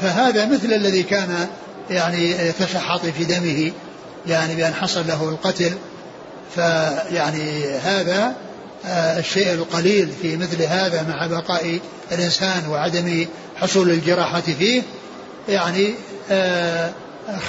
[0.01, 1.47] فهذا مثل الذي كان
[1.89, 3.71] يعني يتشحط في دمه
[4.27, 5.71] يعني بأن حصل له القتل.
[6.55, 8.35] فيعني هذا
[8.85, 11.79] آه، الشيء القليل في مثل هذا مع بقاء
[12.11, 13.25] الإنسان وعدم
[13.55, 14.83] حصول الجراحة فيه.
[15.49, 15.93] يعني
[16.31, 16.91] آه،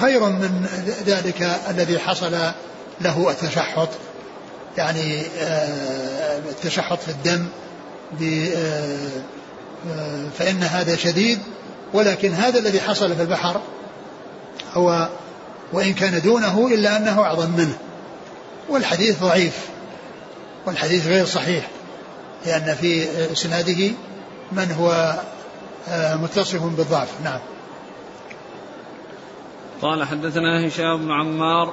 [0.01, 0.67] خير من
[1.07, 2.33] ذلك الذي حصل
[3.01, 3.89] له التشحط.
[4.77, 7.47] يعني آه، التشحط في الدم
[10.39, 11.39] فإن هذا شديد.
[11.93, 13.61] ولكن هذا الذي حصل في البحر
[14.75, 15.09] هو
[15.73, 17.79] وإن كان دونه إلا أنه أعظم منه.
[18.69, 19.69] والحديث ضعيف.
[20.67, 21.69] والحديث غير صحيح.
[22.47, 23.91] لأن في إسناده
[24.53, 25.21] من هو
[25.89, 27.09] آه، متصف بالضعف.
[27.25, 27.41] نعم.
[29.83, 31.73] قال حدثنا هشام بن عمار.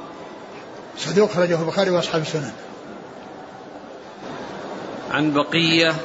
[0.97, 2.51] صدوق خرجه البخاري وأصحاب السنن.
[5.11, 5.95] عن بقية.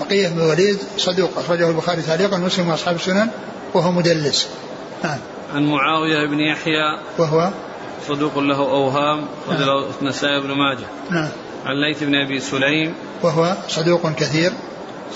[0.00, 3.28] بقية بن وليد صدوق أخرجه البخاري تعليقا ومسلم وأصحاب السنن
[3.74, 4.48] وهو مدلس.
[5.04, 5.18] نعم
[5.54, 6.98] عن معاوية بن يحيى.
[7.18, 7.50] وهو
[8.08, 9.62] صدوق له أوهام نعم.
[9.62, 10.86] له النسائي بن ماجه.
[11.10, 11.28] نعم.
[11.66, 12.94] عن ليث بن أبي سليم.
[13.22, 14.52] وهو صدوق كثير.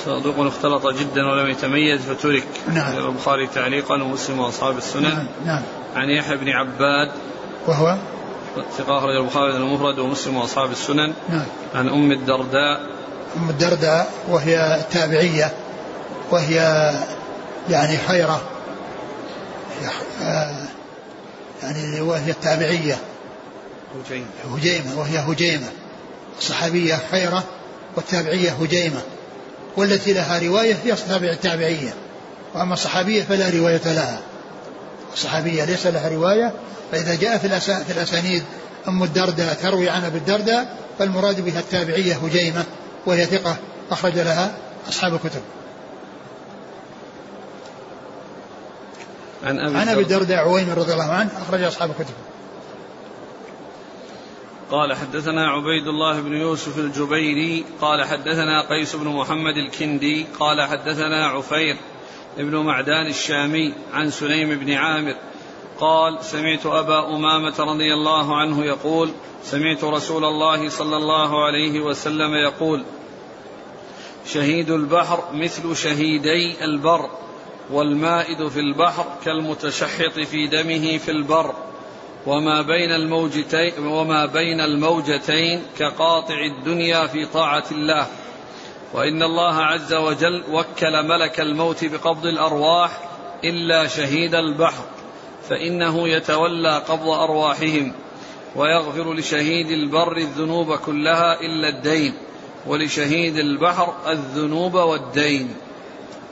[0.05, 2.47] صدوق اختلط جدا ولم يتميز فترك.
[2.75, 2.97] نعم.
[2.97, 5.63] البخاري تعليقا ومسلم وأصحاب السنن نعم, نعم.
[5.97, 7.13] عن يحيى بن عباد.
[7.67, 7.97] وهو
[8.79, 11.13] ثقة أخرج البخاري المفرد ومسلم وأصحاب السنن.
[11.29, 11.47] نعم.
[11.75, 12.81] عن أم الدرداء.
[13.37, 15.53] أم الدرداء وهي تابعية
[16.31, 16.57] وهي
[17.71, 18.56] يعني خيرة آه،
[21.63, 22.99] يعني وهي التابعية.
[23.95, 24.27] هجيمة.
[24.57, 25.69] هجيمة وهي هجيمة.
[26.39, 27.45] الصحابية خيرة
[27.97, 29.01] والتابعية هجيمة.
[29.77, 31.95] والتي لها رواية هي تابع التابعية.
[32.55, 34.21] وأما الصحابية فلا رواية لها.
[35.13, 36.53] الصحابية ليس لها رواية
[36.93, 38.43] فإذا جاء في, في الأسانيد
[38.89, 42.65] أم الدرداء تروي عن أبي الدرداء فالمراد بها التابعية هجيمة
[43.07, 43.57] وهي ثقة
[43.91, 44.53] أخرج لها
[44.89, 45.41] أصحاب الكتب.
[49.45, 52.15] عن أبي عن أبي الدرداء عويمر رضي الله عنه أخرج أصحاب الكتب.
[54.71, 61.27] قال حدثنا عبيد الله بن يوسف الجبيري قال حدثنا قيس بن محمد الكندي قال حدثنا
[61.27, 61.77] عفير
[62.39, 65.15] بن معدان الشامي عن سليم بن عامر
[65.81, 69.11] قال سمعت أبا أمامة رضي الله عنه يقول
[69.45, 72.85] سمعت رسول الله صلى الله عليه وسلم يقول
[74.27, 77.11] شهيد البحر مثل شهيدي البر.
[77.71, 81.55] والمائد في البحر كالمتشحط في دمه في البر.
[82.27, 88.07] وما بين الموجتين وما بين الموجتين كقاطع الدنيا في طاعة الله.
[88.95, 92.91] وإن الله عز وجل وكل ملك الموت بقبض الأرواح
[93.45, 94.85] إلا شهيد البحر
[95.49, 97.93] فإنه يتولى قبض أرواحهم
[98.57, 102.15] ويغفر لشهيد البر الذنوب كلها إلا الدين
[102.67, 105.55] ولشهيد البحر الذنوب والدين.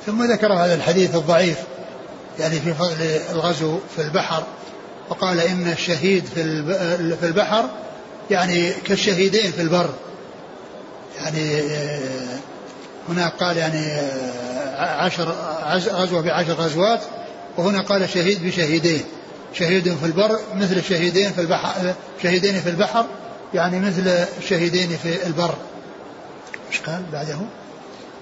[0.07, 1.59] ثم ذكر هذا الحديث الضعيف
[2.41, 4.43] يعني في فضل الغزو في البحر
[5.11, 6.25] وقال إن الشهيد
[7.21, 7.65] في البحر
[8.31, 9.91] يعني كالشهيدين في البر.
[11.17, 12.39] يعني آه،
[13.09, 15.35] هنا قال يعني آه، عشر
[15.75, 17.01] غزوة بعشر غزوات
[17.57, 19.05] وهنا قال شهيد بشهيدين.
[19.55, 23.07] شهيد في البر مثل الشهيدين في البحر شهيدين في البحر
[23.55, 25.55] يعني مثل الشهيدين في البر.
[26.71, 27.39] إيش قال بعده؟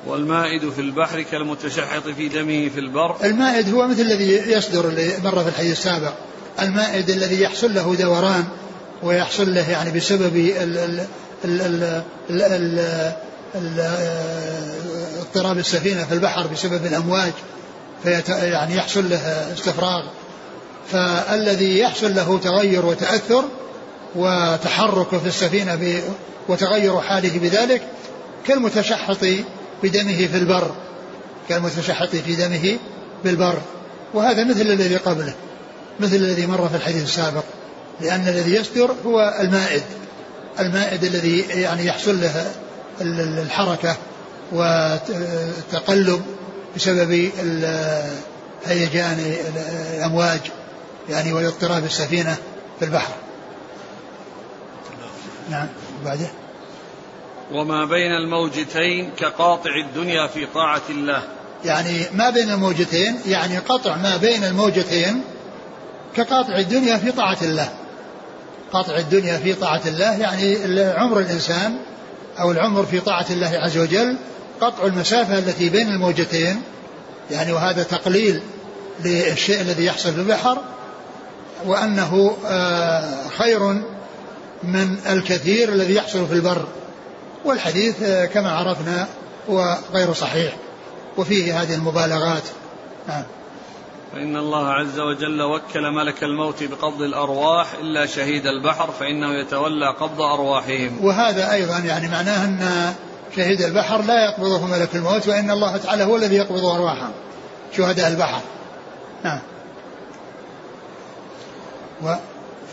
[0.06, 3.16] والمائد في البحر كالمتشحط في دمه في البر.
[3.24, 6.12] المائد هو مثل الذي يصدر اللي مر في الحديث السابق.
[6.62, 8.44] المائد الذي يحصل له دوران
[9.02, 11.06] ويحصل له يعني بسبب ال
[15.20, 17.32] اضطراب السفينة في البحر بسبب الأمواج
[18.04, 20.02] فيت يعني يحصل له استفراغ.
[20.92, 23.44] فالذي يحصل له تغير وتأثر
[24.14, 26.02] وتحرك في السفينة
[26.48, 27.82] وتغير حاله بذلك
[28.46, 29.24] كالمتشحط
[29.82, 30.74] بدمه في البر
[31.48, 32.78] كالمتشحط في دمه
[33.24, 33.58] بالبر.
[34.14, 35.34] وهذا مثل الذي قبله
[36.00, 37.44] مثل الذي مر في الحديث السابق
[38.00, 39.82] لأن الذي يصدر هو المائد
[40.60, 42.52] المائد الذي يعني يحصل له
[43.42, 43.96] الحركة
[44.52, 46.22] والتقلب
[46.76, 47.30] بسبب
[48.66, 49.34] هيجان
[49.96, 50.40] الأمواج
[51.10, 52.36] يعني واضطراب السفينة
[52.78, 53.14] في البحر.
[55.50, 55.66] نعم
[56.02, 56.26] وبعده؟
[57.52, 61.22] وما بين الموجتين كقاطع الدنيا في طاعة الله.
[61.64, 65.22] يعني ما بين الموجتين يعني قطع ما بين الموجتين
[66.16, 67.68] كقاطع الدنيا في طاعة الله.
[68.72, 70.56] قاطع الدنيا في طاعة الله يعني
[70.92, 71.76] عمر الإنسان
[72.40, 74.16] أو العمر في طاعة الله عز وجل
[74.60, 76.62] قطع المسافة التي بين الموجتين.
[77.30, 78.40] يعني وهذا تقليل
[79.04, 80.58] للشيء الذي يحصل في البحر
[81.66, 83.82] وأنه آه، خير
[84.62, 86.66] من الكثير الذي يحصل في البر.
[87.44, 89.08] والحديث آه، كما عرفنا
[89.50, 90.56] هو غير صحيح
[91.16, 92.42] وفيه هذه المبالغات.
[93.08, 93.22] نعم
[94.12, 100.20] فإن الله عز وجل وكل ملك الموت بقبض الأرواح إلا شهيد البحر فإنه يتولى قبض
[100.20, 101.04] أرواحهم.
[101.04, 102.92] وهذا أيضا يعني معناه أن
[103.36, 107.12] شهيد البحر لا يقبضه ملك الموت وإن الله تعالى هو الذي يقبض أرواحهم
[107.76, 108.40] شهداء البحر.
[109.24, 109.40] نعم
[112.02, 112.14] و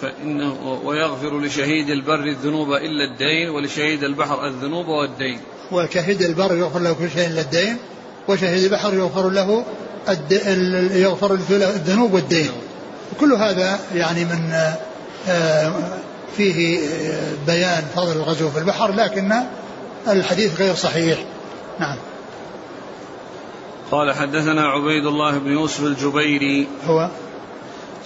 [0.01, 5.39] فإنه ويغفر لشهيد البر الذنوب إلا الدين ولشهيد البحر الذنوب والدين.
[5.71, 7.77] وشهيد البر يغفر له كل شيء إلا الدين
[8.27, 9.65] وشهيد البحر يغفر له
[10.93, 12.51] يغفر له الذنوب والدين.
[13.19, 14.53] كل هذا يعني من
[15.29, 15.73] آه،
[16.37, 16.79] فيه
[17.47, 19.33] بيان فضل الغزو في البحر لكن
[20.07, 21.19] الحديث غير صحيح.
[21.79, 21.97] نعم.
[23.91, 26.67] قال حدثنا عبيد الله بن يوسف الجبيري.
[26.87, 27.09] هو؟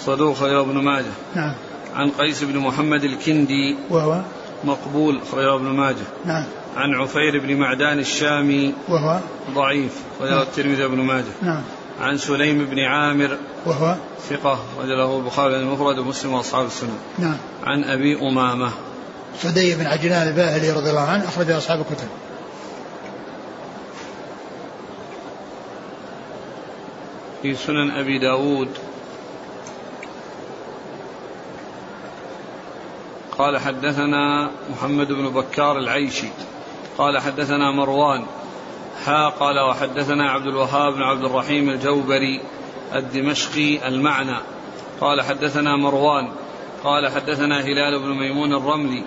[0.05, 1.13] صدوق يا ابن ماجه.
[1.35, 1.53] نعم.
[1.95, 3.77] عن قيس بن محمد الكندي.
[3.89, 4.21] وهو؟
[4.63, 6.05] مقبول أخرجه ابن ماجه.
[6.25, 6.45] نعم.
[6.75, 8.73] عن عفير بن معدان الشامي.
[8.89, 9.19] وهو؟
[9.55, 10.41] ضعيف أخرجه نعم.
[10.41, 11.33] الترمذي وابن ماجه.
[11.41, 11.61] نعم.
[12.01, 13.37] عن سليم بن عامر.
[13.65, 13.95] وهو؟
[14.29, 16.97] ثقة رجله البخاري المفرد ومسلم وأصحاب السنة.
[17.19, 17.37] نعم.
[17.63, 18.71] عن أبي أمامة.
[19.39, 22.07] سدي بن عجلان الباهلي رضي الله عنه أخرج أصحاب الكتب.
[27.41, 28.69] في سنن أبي داود.
[33.37, 36.27] قال حدثنا محمد بن بكار العيشي
[36.97, 38.25] قال حدثنا مروان
[39.05, 42.41] حا قال وحدثنا عبد الوهاب بن عبد الرحيم الجوبري
[42.95, 44.37] الدمشقي المعنى
[45.01, 46.31] قال حدثنا مروان
[46.83, 49.03] قال حدثنا هلال بن ميمون الرملي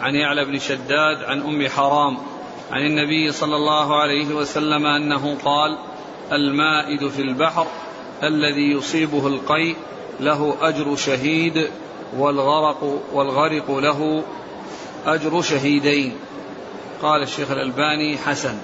[0.00, 2.18] عن يعلى بن شداد عن أم حرام
[2.70, 5.78] عن النبي صلى الله عليه وسلم أنه قال
[6.32, 7.66] المائد في البحر
[8.22, 9.76] الذي يصيبه القيء
[10.20, 11.68] له أجر شهيد
[12.18, 14.22] والغرق والغرق له
[15.06, 16.16] أجر شهيدين.
[17.02, 18.58] قال الشيخ الألباني حسن.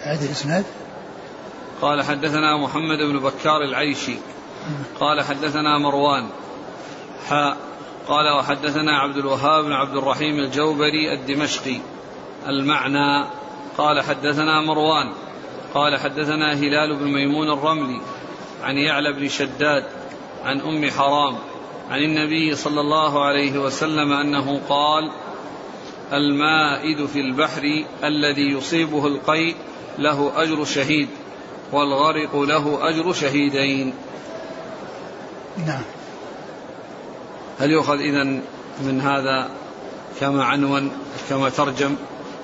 [0.00, 0.64] هذه الإسناد؟
[1.82, 4.16] قال حدثنا محمد بن بكار العيشي.
[5.00, 6.28] قال حدثنا مروان.
[7.28, 7.56] حاء
[8.08, 11.80] قال وحدثنا عبد الوهاب بن عبد الرحيم الجوبري الدمشقي.
[12.46, 13.24] المعنى.
[13.78, 15.12] قال حدثنا مروان.
[15.74, 18.00] قال حدثنا هلال بن ميمون الرملي.
[18.62, 19.99] عن يعلى بن شداد.
[20.44, 21.36] عن أم حرام
[21.90, 25.10] عن النبي صلى الله عليه وسلم أنه قال
[26.12, 29.56] المائد في البحر الذي يصيبه القيء
[29.98, 31.08] له أجر شهيد
[31.72, 33.94] والغرق له أجر شهيدين.
[35.66, 35.82] نعم.
[37.60, 38.24] هل يؤخذ اذا
[38.80, 39.50] من هذا
[40.20, 40.90] كما عنون
[41.28, 41.96] كما ترجم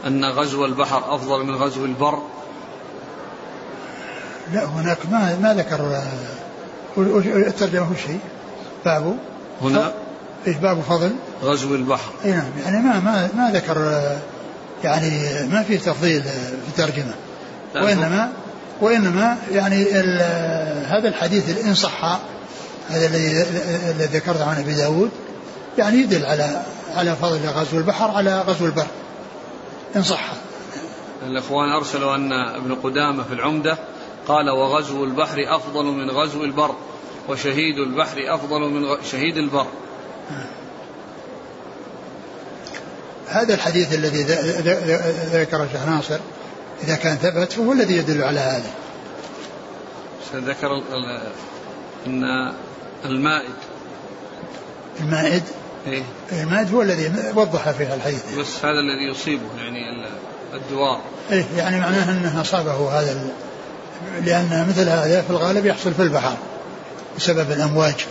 [0.07, 2.23] أن غزو البحر أفضل من غزو البر؟
[4.53, 6.03] لا هناك ما ما ذكر
[6.99, 8.19] الترجمه وش شيء.
[8.85, 9.17] باب
[9.63, 9.93] هنا؟
[10.47, 11.13] إيش باب فضل.
[11.43, 12.11] غزو البحر.
[12.25, 14.03] أي نعم يعني ما ما ما ذكر
[14.85, 15.11] يعني
[15.53, 17.15] ما في تفضيل في الترجمة.
[17.75, 18.33] وانما
[18.81, 19.85] وإنما يعني
[20.87, 22.05] هذا الحديث إن صح
[22.89, 23.45] هذا الذي
[23.91, 25.11] الذي ذكرته عن أبي داود
[25.79, 26.63] يعني يدل على
[26.95, 28.87] على فضل غزو البحر على غزو البر.
[29.97, 30.33] إن صح.
[31.27, 33.79] الإخوان أرسلوا أن ابن قدامة في العمدة
[34.29, 36.74] قال وغزو البحر أفضل من غزو البر
[37.29, 39.66] وشهيد البحر أفضل من شهيد البر.
[43.29, 44.22] هذا الحديث الذي
[45.33, 46.18] ذكره الشيخ ناصر
[46.85, 48.70] إذا كان ثبت فهو الذي يدل على هذا.
[50.35, 50.83] ذكر
[52.07, 52.53] أن
[53.05, 53.55] المائد.
[55.01, 55.43] المائد؟
[55.87, 56.03] إيه؟
[56.33, 58.39] المائد هو الذي وضح في الحديث.
[58.39, 60.07] بس هذا الذي يصيبه يعني
[60.55, 61.01] الدوار.
[61.31, 63.31] إيه يعني معناه أنه أصابه هذا
[64.25, 66.37] لأن مثل هذا في الغالب يحصل في البحر
[67.17, 68.07] بسبب الأمواج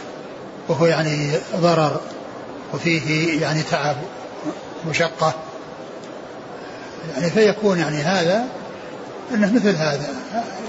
[0.67, 2.01] وهو يعني ضرر
[2.73, 3.95] وفيه يعني تعب
[4.89, 5.33] مشقة.
[7.15, 8.47] يعني فيكون يعني هذا
[9.33, 10.15] إنه مثل هذا.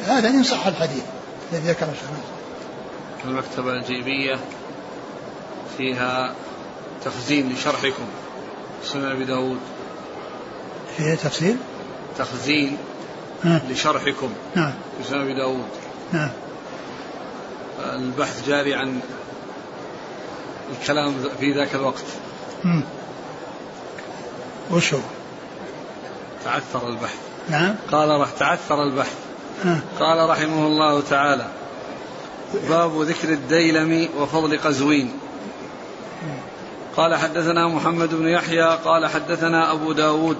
[0.06, 1.02] هذا إن صح الحديث
[1.52, 2.10] الذي ذكره الشيخ
[3.24, 4.36] المكتبة الجيبية
[5.78, 6.34] فيها
[7.04, 8.04] تخزين لشرحكم
[8.84, 9.58] سنن أبي داود.
[10.96, 11.56] فيها تفصيل
[12.18, 12.76] تخزين
[13.46, 13.60] نعم.
[13.70, 14.30] لشرحكم.
[14.54, 14.72] نعم.
[14.98, 15.68] في سنن أبي داود.
[16.12, 16.30] نعم.
[17.78, 19.00] البحث جاري عن
[20.80, 22.04] الكلام في ذاك الوقت.
[22.64, 22.82] مم.
[24.70, 25.00] وش هو؟
[26.44, 27.18] تعثر البحث.
[27.48, 27.74] نعم.
[27.92, 29.16] قال رح تعثر البحث.
[29.64, 29.78] آه.
[30.00, 31.46] قال رحمه الله تعالى
[32.68, 35.12] باب ذكر الديلم وفضل قزوين.
[36.96, 40.36] قال حدثنا محمد بن يحيى قال حدثنا أبو داود.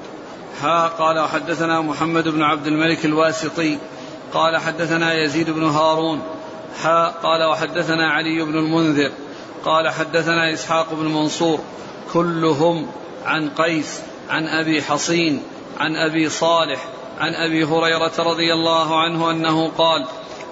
[0.61, 3.79] ها قال وحدثنا محمد بن عبد الملك الواسطي
[4.33, 6.23] قال حدثنا يزيد بن هارون
[6.83, 9.13] ها قال وحدثنا علي بن المنذر
[9.65, 11.61] قال حدثنا إسحاق بن منصور
[12.13, 12.87] كلهم
[13.25, 15.43] عن قيس عن أبي حصين
[15.81, 16.85] عن أبي صالح
[17.19, 20.07] عن أبي هريرة رضي الله عنه أنه قال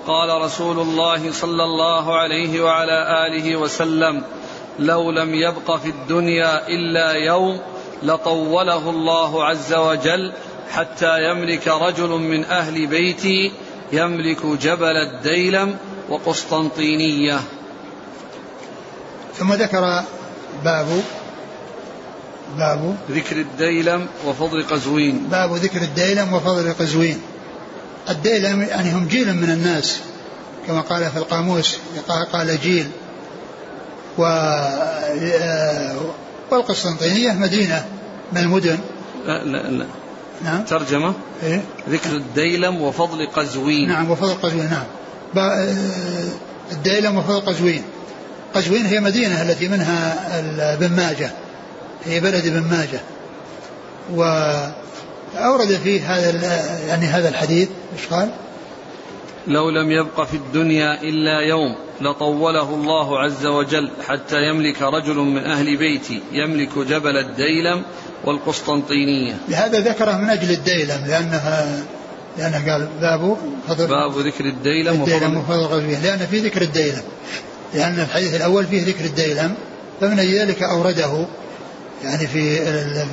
[0.07, 4.23] قال رسول الله صلى الله عليه وعلى آله وسلم
[4.79, 7.61] لو لم يبق في الدنيا إلا يوم
[8.03, 10.33] لطوله الله عز وجل
[10.71, 13.53] حتى يملك رجل من أهل بيتي
[13.93, 15.77] يملك جبل الديلم
[16.09, 17.41] وقسطنطينية.
[19.39, 20.05] ثم ذكر
[20.65, 21.03] باب
[22.59, 25.27] باب ذكر الديلم وفضل قزوين.
[25.31, 27.23] باب ذكر الديلم وفضل قزوين.
[28.09, 30.01] الديلم يعني هم جيل من الناس
[30.67, 31.79] كما قال في القاموس
[32.33, 32.91] قال جيل.
[34.19, 34.23] و
[36.57, 37.85] والقسطنطينية مدينة
[38.33, 38.79] من المدن؟
[39.27, 39.87] لا لا لا.
[40.45, 40.65] نعم.
[40.65, 43.89] ترجمة؟ إيه؟ ذكر الديلم وفضل قزوين.
[43.89, 44.85] نعم وفضل قزوين نعم.
[45.35, 45.75] با-
[46.73, 47.83] الديلم وفضل قزوين.
[48.55, 51.31] قزوين هي مدينة التي منها بن ماجة.
[52.05, 53.01] هي بلد بن ماجة.
[54.15, 56.31] وأورد فيه هذا
[56.89, 58.31] يعني هذا الحديث إيش قال؟
[59.47, 65.45] لو لم يبق في الدنيا إلا يوم لطوله الله عز وجل حتى يملك رجل من
[65.45, 67.83] أهل بيتي يملك جبل الديلم
[68.25, 69.37] والقسطنطينية.
[69.49, 71.83] لهذا ذكره من أجل الديلم لأنها
[72.39, 73.37] لأنه قال باب
[73.69, 77.03] فضل باب ذكر الديلم الديلم وفضل قزوين لأن في ذكر الديلم.
[77.75, 79.55] لأن الحديث الأول فيه ذكر الديلم
[80.01, 81.27] فمن أجل ذلك أورده.
[82.05, 83.07] يعني في ال-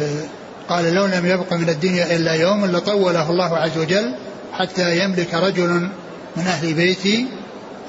[0.70, 4.16] قال لو لم يبق من الدنيا إلا يوم لطوله الله عز وجل
[4.54, 5.90] حتى يملك رجل
[6.36, 7.28] من أهل بيتي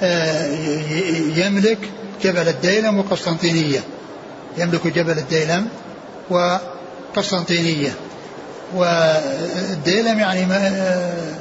[0.02, 0.46] آه،
[1.36, 1.78] يملك
[2.22, 3.80] جبل الديلم وقسطنطينية.
[4.58, 5.68] يملك جبل الديلم
[6.30, 7.94] وقسطنطينية.
[8.74, 11.34] والديلم يعني آه،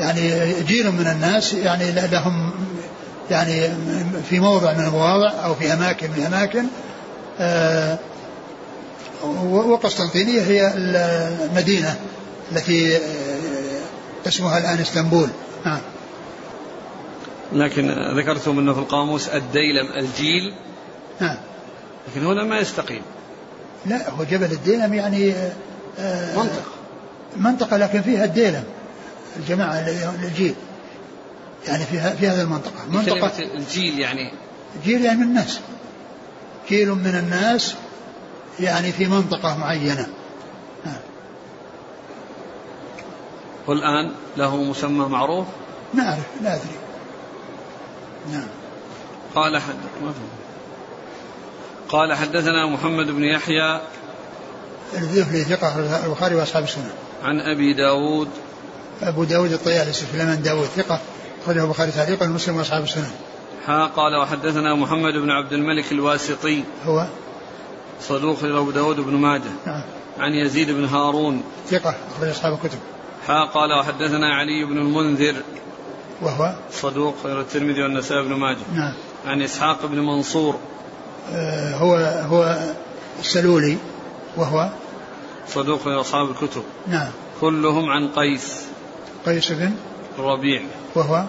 [0.00, 2.52] يعني جيل من الناس يعني لهم
[3.30, 3.70] يعني
[4.30, 6.64] في موضع من المواضع أو في أماكن من الاماكن
[7.40, 7.98] آه،
[9.50, 11.96] وقسطنطينية هي المدينة
[12.52, 12.98] التي
[14.26, 15.28] اسمها الآن إسطنبول.
[15.66, 15.80] نعم.
[17.52, 20.54] لكن ذكرتم أنه في القاموس الديلم الجيل.
[21.20, 21.36] نعم.
[22.08, 23.02] لكن هنا ما يستقيم.
[23.86, 25.34] لا هو جبل الديلم يعني
[25.98, 26.62] آه، منطقة.
[27.36, 28.64] منطقة لكن فيها الديلم
[29.36, 29.74] الجماعة
[30.24, 30.54] الجيل.
[31.68, 32.86] يعني في في هذه المنطقة.
[32.88, 34.32] منطقة الجيل يعني.
[34.84, 35.60] جيل يعني من الناس.
[36.68, 37.74] جيل من الناس
[38.60, 40.06] يعني في منطقة معينة.
[40.86, 41.00] نعم.
[43.66, 45.46] والآن له مسمى معروف؟
[45.94, 46.85] ما أعرف لا أدري.
[48.32, 48.48] نعم.
[49.34, 49.74] قال حد.
[51.88, 53.80] قال حدثنا محمد بن يحيى
[54.94, 56.90] الذهلي ثقة البخاري وأصحاب السنة.
[57.22, 58.28] عن أبي داود.
[59.02, 61.00] أبو داود الطيالسي سليمان داود ثقة
[61.42, 63.10] أخرجه البخاري تعليقا ومسلم وأصحاب السنة.
[63.66, 66.64] ها قال وحدثنا محمد بن عبد الملك الواسطي.
[66.84, 67.06] هو؟
[68.00, 69.50] صدوق أبو داود بن ماجه.
[69.66, 69.82] نعم.
[70.18, 71.42] عن يزيد بن هارون.
[71.66, 72.78] ثقة أخرج أصحاب الكتب.
[73.28, 75.34] ها قال وحدثنا علي بن المنذر.
[76.22, 78.56] وهو صدوق غير الترمذي والنسائي بن ماجه.
[78.74, 78.92] نعم.
[79.26, 80.56] عن إسحاق بن منصور.
[81.32, 81.96] آه هو
[82.30, 82.58] هو
[83.20, 83.76] السلولي
[84.36, 84.70] وهو
[85.48, 86.62] صدوق غير أصحاب الكتب.
[86.88, 87.10] نعم.
[87.40, 88.62] كلهم عن قيس.
[89.26, 89.72] قيس بن
[90.18, 90.62] الربيع
[90.94, 91.24] وهو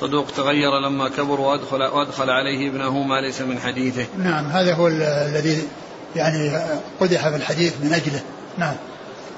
[0.00, 4.06] صدوق تغير لما كبر وأدخل, وأدخل عليه ابنه ما ليس من حديثه.
[4.18, 5.68] نعم هذا هو ال- الذي
[6.16, 6.58] يعني
[7.00, 8.20] قدح في الحديث من أجله.
[8.58, 8.74] نعم.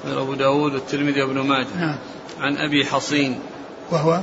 [0.06, 1.66] غير أبو داود والترمذي وابن ماجه.
[1.78, 1.96] نعم.
[2.40, 3.40] عن أبي حصين.
[3.90, 4.20] وهو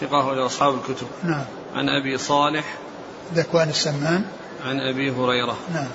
[0.00, 1.06] ثقة لأصحاب الكتب.
[1.24, 1.44] نعم.
[1.74, 2.74] عن أبي صالح.
[3.34, 4.24] ذكوان السمان.
[4.64, 5.56] عن أبي هريرة.
[5.74, 5.88] نعم.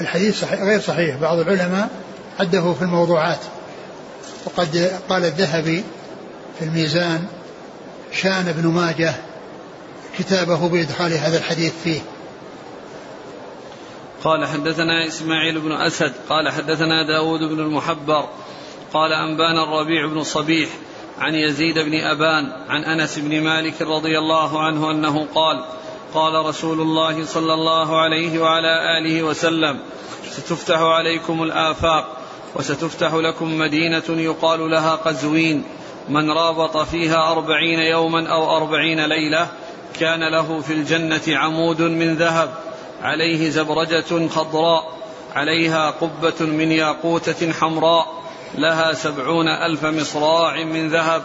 [0.00, 1.16] الحديث صحيح غير صحيح.
[1.16, 1.88] بعض العلماء
[2.40, 3.40] عده في الموضوعات.
[4.44, 5.84] وقد قال الذهبي
[6.58, 7.26] في الميزان
[8.12, 9.14] شان ابن ماجه
[10.18, 12.00] كتابه بإدخال هذا الحديث فيه.
[14.24, 16.12] قال حدثنا إسماعيل بن أسد.
[16.28, 18.28] قال حدثنا داود بن المحبر.
[18.92, 20.68] قال أنبانا الربيع بن صبيح.
[21.18, 25.64] عن يزيد بن أبان عن أنس بن مالك رضي الله عنه أنه قال
[26.14, 29.78] قال رسول الله صلى الله عليه وعلى آله وسلم
[30.30, 32.16] ستفتح عليكم الآفاق
[32.54, 35.64] وستفتح لكم مدينة يقال لها قزوين
[36.08, 39.48] من رابط فيها أربعين يوما أو أربعين ليلة
[40.00, 42.54] كان له في الجنة عمود من ذهب
[43.02, 44.96] عليه زبرجة خضراء
[45.34, 48.22] عليها قبة من ياقوتة حمراء
[48.54, 51.22] لها سبعون ألف مصراع من ذهب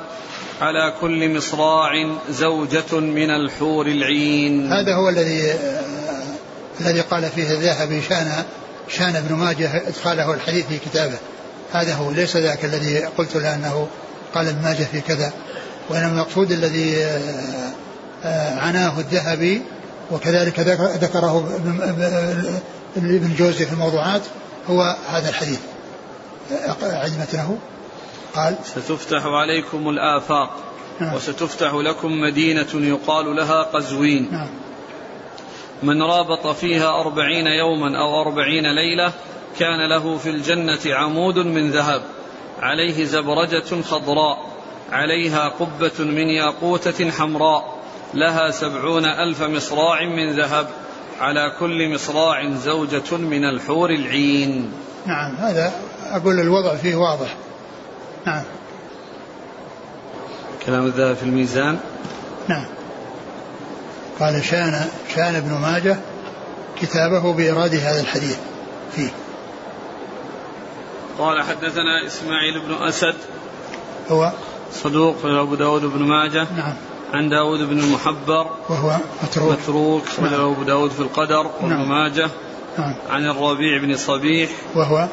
[0.61, 1.91] على كل مصراع
[2.29, 4.73] زوجة من الحور العين.
[4.73, 5.53] هذا هو الذي
[6.81, 8.43] الذي قال فيه الذهبي شان
[8.87, 11.17] شان ابن ماجه إدخاله الحديث في كتابه.
[11.73, 13.87] هذا هو ليس ذاك الذي قلت له انه
[14.35, 15.33] قال ابن ماجه في كذا.
[15.89, 17.05] وإنما المقصود الذي
[18.23, 19.61] آه، عناه الذهبي
[20.11, 20.59] وكذلك
[21.01, 21.59] ذكره
[22.97, 24.21] ابن جوزي في الموضوعات
[24.69, 25.59] هو هذا الحديث.
[26.83, 27.57] عزمته
[28.35, 30.49] قال ستفتح عليكم الآفاق
[30.99, 31.15] نعم.
[31.15, 34.47] وستفتح لكم مدينة يقال لها قزوين نعم.
[35.83, 39.13] من رابط فيها أربعين يوما أو أربعين ليلة
[39.59, 42.01] كان له في الجنة عمود من ذهب
[42.59, 44.51] عليه زبرجة خضراء
[44.91, 47.81] عليها قبة من ياقوتة حمراء
[48.13, 50.67] لها سبعون ألف مصراع من ذهب
[51.19, 54.71] على كل مصراع زوجة من الحور العين
[55.05, 55.73] نعم هذا
[56.11, 57.35] أقول الوضع فيه واضح.
[58.25, 58.43] نعم.
[60.65, 61.79] كلام الذهب في الميزان؟
[62.47, 62.65] نعم.
[64.19, 64.85] قال شان
[65.15, 65.97] شان ابن ماجه
[66.81, 68.37] كتابه بإرادة هذا الحديث
[68.91, 69.09] فيه.
[71.19, 73.15] قال حدثنا إسماعيل بن أسد.
[74.11, 74.31] هو؟
[74.73, 76.47] صدوق أبو داود بن ماجه.
[76.57, 76.73] نعم.
[77.13, 78.47] عن داود بن المحبر.
[78.69, 79.51] وهو متروك.
[79.51, 80.33] متروك نعم.
[80.33, 81.47] أبو داود في القدر.
[81.61, 81.89] وابن نعم.
[81.89, 82.29] ماجه.
[82.77, 82.95] نعم.
[83.09, 84.49] عن الربيع بن صبيح.
[84.75, 85.07] وهو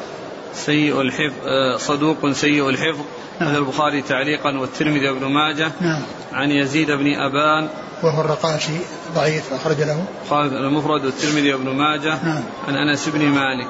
[0.53, 3.05] سيء الحفظ آه، صدوق سيء الحفظ
[3.39, 3.55] نعم.
[3.55, 6.01] البخاري تعليقا والترمذي وابن ماجه نعم.
[6.33, 7.69] عن يزيد بن أبان
[8.03, 8.77] وهو الرقاشي
[9.15, 12.43] ضعيف أخرج له قال المفرد والترمذي وابن ماجه نعم.
[12.67, 13.67] عن أنس بن مالك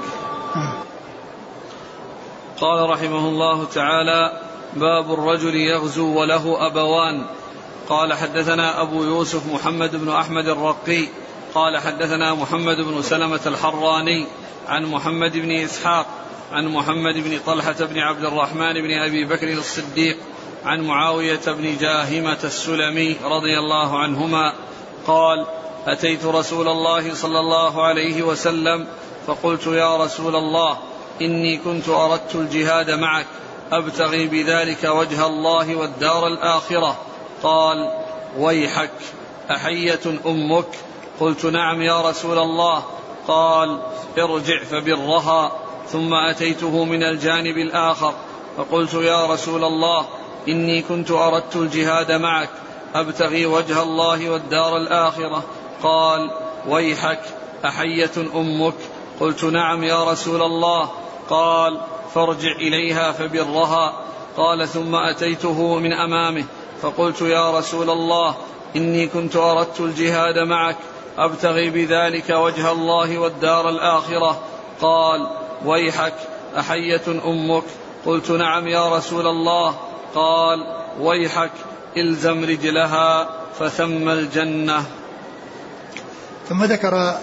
[0.55, 0.73] نعم.
[2.61, 4.41] قال رحمه الله تعالى
[4.75, 7.25] باب الرجل يغزو وله أبوان
[7.89, 11.07] قال حدثنا أبو يوسف محمد بن أحمد الرقي
[11.55, 14.25] قال حدثنا محمد بن سلمة الحراني
[14.67, 16.05] عن محمد بن إسحاق
[16.51, 20.17] عن محمد بن طلحة بن عبد الرحمن بن أبي بكر الصديق
[20.65, 24.53] عن معاوية بن جاهمة السلمي رضي الله عنهما
[25.07, 25.45] قال
[25.87, 28.87] أتيت رسول الله صلى الله عليه وسلم
[29.27, 30.77] فقلت يا رسول الله
[31.21, 33.25] إني كنت أردت الجهاد معك
[33.71, 36.97] أبتغي بذلك وجه الله والدار الآخرة.
[37.43, 37.91] قال
[38.37, 38.91] ويحك
[39.51, 40.88] أحية أمك.
[41.19, 42.83] قلت نعم يا رسول الله.
[43.27, 43.79] قال
[44.17, 45.51] ارجع فبرها
[45.87, 48.13] ثم أتيته من الجانب الآخر.
[48.57, 50.05] فقلت يا رسول الله
[50.47, 52.49] إني كنت أردت الجهاد معك
[52.95, 55.43] أبتغي وجه الله والدار الآخرة.
[55.83, 56.31] قال
[56.67, 57.21] ويحك
[57.65, 58.73] أحية أمك.
[59.19, 60.89] قلت نعم يا رسول الله.
[61.29, 61.81] قال
[62.13, 63.93] فارجع إليها فبرها.
[64.37, 66.45] قال ثم أتيته من أمامه.
[66.81, 68.35] فقلت يا رسول الله
[68.75, 70.75] إني كنت أردت الجهاد معك
[71.25, 74.41] أبتغي بذلك وجه الله والدار الآخرة.
[74.81, 75.29] قال
[75.65, 76.13] ويحك
[76.59, 77.63] أحية أمك.
[78.05, 79.75] قلت نعم يا رسول الله.
[80.15, 80.59] قال
[80.99, 81.51] ويحك
[81.97, 84.83] إلزم رجلها فثم الجنة.
[86.49, 87.17] ثم ذكر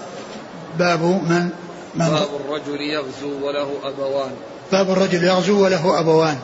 [0.79, 1.51] باب من
[1.95, 4.33] من باب الرجل يغزو وله أبوان.
[4.73, 6.39] باب الرجل يغزو وله أبوان.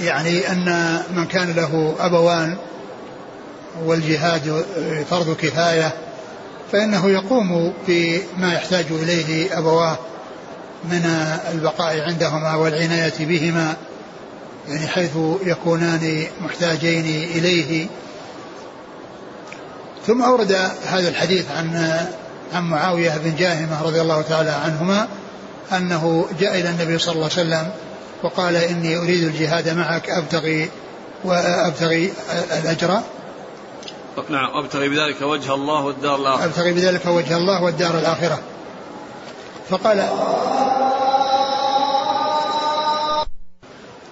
[0.00, 2.56] يعني أن من كان له أبوان
[3.84, 4.64] والجهاد
[5.10, 6.05] فرض كفاية
[6.72, 9.98] فإنه يقوم بما يحتاج إليه أبواه
[10.84, 11.04] من
[11.52, 13.76] البقاء عندهما والعناية بهما
[14.68, 17.86] يعني حيث يكونان محتاجين إليه.
[20.06, 20.52] ثم أورد
[20.86, 21.96] هذا الحديث عن
[22.54, 25.08] عن معاوية بن جاهمة رضي الله تعالى عنهما
[25.72, 27.70] أنه جاء إلى النبي صلى الله عليه وسلم
[28.22, 30.70] وقال إني أريد الجهاد معك أبتغي
[31.24, 32.12] وأبتغي
[32.62, 33.00] الأجر.
[34.30, 36.44] نعم أبتغي بذلك وجه الله والدار الآخرة.
[36.44, 38.38] أبتغي بذلك وجه الله والدار الآخرة.
[39.70, 40.08] فقال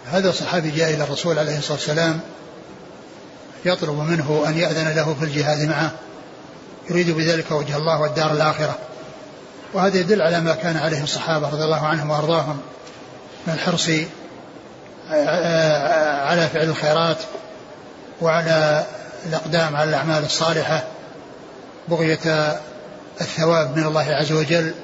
[0.06, 2.20] هذا الصحابي جاء إلى الرسول عليه الصلاة والسلام
[3.64, 5.90] يطلب منه أن يأذن له في الجهاد معه.
[6.90, 8.78] يريد بذلك وجه الله والدار الآخرة.
[9.72, 12.60] وهذا يدل على ما كان عليه الصحابة رضي الله عنهم وأرضاهم
[13.46, 13.90] من الحرص
[16.28, 17.16] على فعل الخيرات
[18.20, 18.86] وعلى
[19.26, 20.84] الأقدام على الأعمال الصالحة
[21.88, 22.58] بغية
[23.20, 24.74] الثواب من الله عز وجل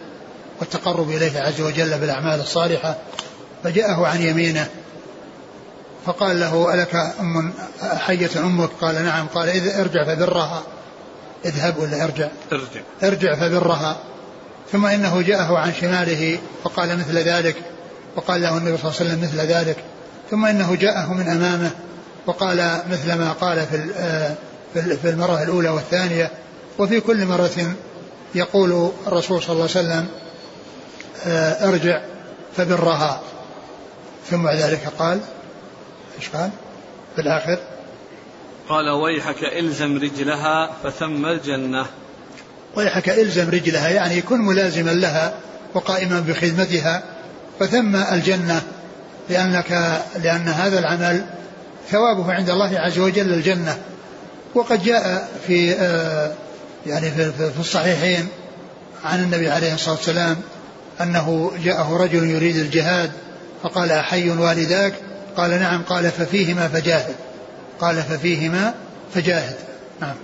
[0.60, 2.96] والتقرب إليه عز وجل بالأعمال الصالحة.
[3.64, 4.68] فجاءه عن يمينه
[6.06, 9.26] فقال له ألك أم حية أمك؟ قال نعم.
[9.26, 10.62] قال إذا ارجع فبرها.
[11.44, 12.80] اذهب ولا ارجع؟ ارجع.
[13.02, 13.96] ارجع فبرها.
[14.72, 17.56] ثم إنه جاءه عن شماله فقال مثل ذلك.
[18.16, 19.76] وقال له النبي صلى الله عليه وسلم مثل ذلك.
[20.30, 21.70] ثم إنه جاءه من أمامه
[22.26, 23.90] وقال مثل ما قال في
[24.74, 26.30] في المرة الأولى والثانية
[26.78, 27.74] وفي كل مرة
[28.34, 30.08] يقول الرسول صلى الله عليه وسلم
[31.26, 32.02] آه، ارجع
[32.56, 33.20] فبرها.
[34.30, 35.20] ثم ذلك قال
[36.18, 36.50] إيش قال؟
[37.14, 37.58] في الآخر.
[38.68, 41.86] قال ويحك إلزم رجلها فثم الجنة.
[42.76, 45.34] ويحك إلزم رجلها يعني يكون ملازما لها
[45.74, 47.02] وقائما بخدمتها
[47.60, 48.62] فثم الجنة
[49.28, 51.24] لأنك لأن هذا العمل
[51.90, 53.78] ثوابه عند الله عز وجل الجنة.
[54.54, 56.32] وقد جاء في آه،
[56.86, 58.28] يعني في الصحيحين
[59.04, 60.36] عن النبي عليه الصلاة والسلام
[61.00, 63.10] أنه جاءه رجل يريد الجهاد
[63.62, 64.94] فقال أحي والداك؟
[65.36, 65.82] قال نعم.
[65.82, 67.14] قال ففيهما فجاهد.
[67.80, 68.74] قال ففيهما
[69.14, 69.56] فجاهد.
[70.00, 70.14] نعم.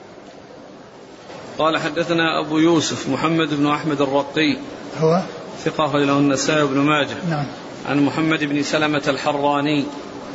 [1.59, 4.57] قال حدثنا أبو يوسف محمد بن أحمد الرقي.
[5.01, 5.23] هو؟
[5.65, 7.17] ثقة أخرج له النسائي بن ماجه.
[7.31, 7.47] نعم.
[7.89, 9.85] عن محمد بن سلمة الحراني.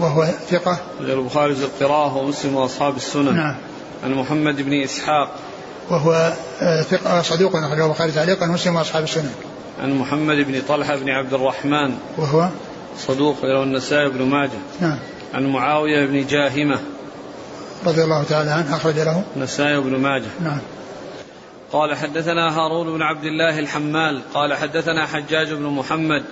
[0.02, 0.78] وهو ثقة.
[1.02, 3.36] غير البخاري في القراءة ومسلم وأصحاب السنن.
[3.36, 3.56] نعم.
[4.04, 5.36] عن محمد بن إسحاق.
[5.90, 9.32] وهو آه، ثقة صدوق أخرجه البخاري تعليقا ومسلم وأصحاب السنن.
[9.82, 11.98] عن محمد بن طلحة بن عبد الرحمن.
[12.18, 12.50] وهو؟
[12.98, 14.60] صدوق له النسائي بن ماجه.
[14.82, 14.98] نعم.
[15.34, 16.80] عن معاوية بن جاهمة.
[17.86, 19.24] رضي الله تعالى عنه أخرج له.
[19.36, 20.32] النسائي بن ماجه.
[20.42, 20.60] نعم.
[21.72, 24.22] قال حدثنا هارون بن عبد الله الحمال.
[24.34, 26.24] قال حدثنا حجاج بن محمد.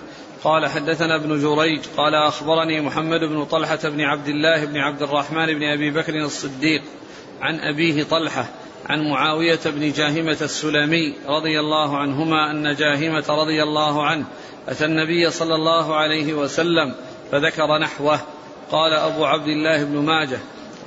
[0.43, 5.45] قال حدثنا ابن جريج قال أخبرني محمد بن طلحة بن عبد الله بن عبد الرحمن
[5.45, 6.81] بن أبي بكر الصديق
[7.41, 8.45] عن أبيه طلحة
[8.89, 14.25] عن معاوية بن جاهمة السلمي رضي الله عنهما أن جاهمة رضي الله عنه
[14.67, 16.95] أتى النبي صلى الله عليه وسلم
[17.31, 18.19] فذكر نحوه.
[18.71, 20.39] قال أبو عبد الله بن ماجه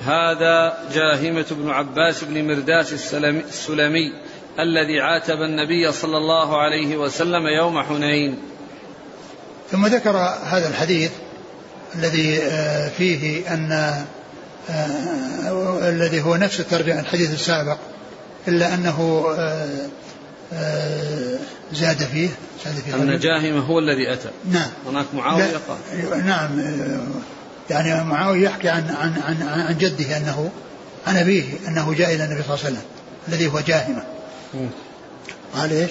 [0.04, 2.92] هذا جاهمة بن عباس بن مرداس
[3.22, 4.12] السلمي
[4.60, 8.51] الذي عاتب النبي صلى الله عليه وسلم يوم حنين.
[9.72, 11.10] ثم ذكر هذا الحديث
[11.94, 13.72] الذي آه، فيه أن
[14.70, 17.76] آه، الذي هو نفس الترجمة الحديث السابق
[18.48, 19.26] إلا أنه
[20.52, 21.38] آه،
[21.72, 22.28] زاد فيه
[22.64, 24.28] زاد فيه أن جاهمة هو الذي أتى.
[24.50, 24.70] نعم.
[24.86, 26.26] هناك معاوية قال.
[26.26, 26.60] نعم
[27.70, 30.50] يعني معاوية يحكي عن عن عن, عن جده أنه
[31.06, 32.82] عن أبيه أنه جاء إلى النبي صلى الله عليه وسلم
[33.28, 34.02] الذي هو جاهمة.
[35.54, 35.90] قال إيش؟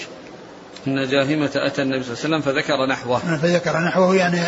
[0.87, 3.25] أن جاهمة أتى النبي صلى الله عليه وسلم فذكر نحوه.
[3.25, 4.41] نعم، فذكر نحوه يعني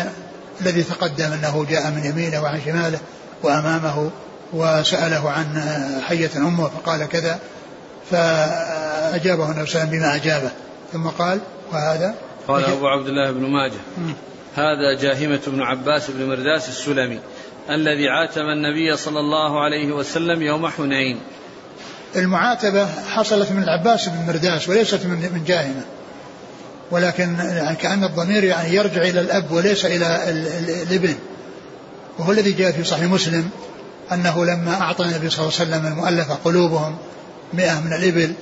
[0.60, 2.98] الذي تقدم أنه جاء من يمينه وعن شماله
[3.42, 4.10] وأمامه
[4.52, 5.46] وسأله عن
[6.06, 7.38] حية أمه فقال كذا
[8.10, 10.50] فأجابه النبي صلى الله عليه وسلم بما أجابه.
[10.92, 11.40] ثم قال
[11.72, 12.14] وهذا؟
[12.48, 13.80] قال أبو عبد الله بن ماجه.
[14.56, 17.18] هذا جاهمة بن عباس بن مرداس السلمي
[17.70, 21.20] الذي عاتب النبي صلى الله عليه وسلم يوم حنين.
[22.16, 25.84] المعاتبة حصلت من العباس بن مرداس وليست من من جاهمة.
[26.90, 30.30] ولكن يعني كأن الضمير يعني يرجع إلى الأب وليس إلى
[30.82, 31.14] الإبن.
[32.18, 33.48] وهو الذي جاء في صحيح مسلم
[34.12, 36.96] أنه لما أعطى النبي صلى الله عليه وسلم المؤلفة قلوبهم
[37.52, 38.32] مئة من الإبل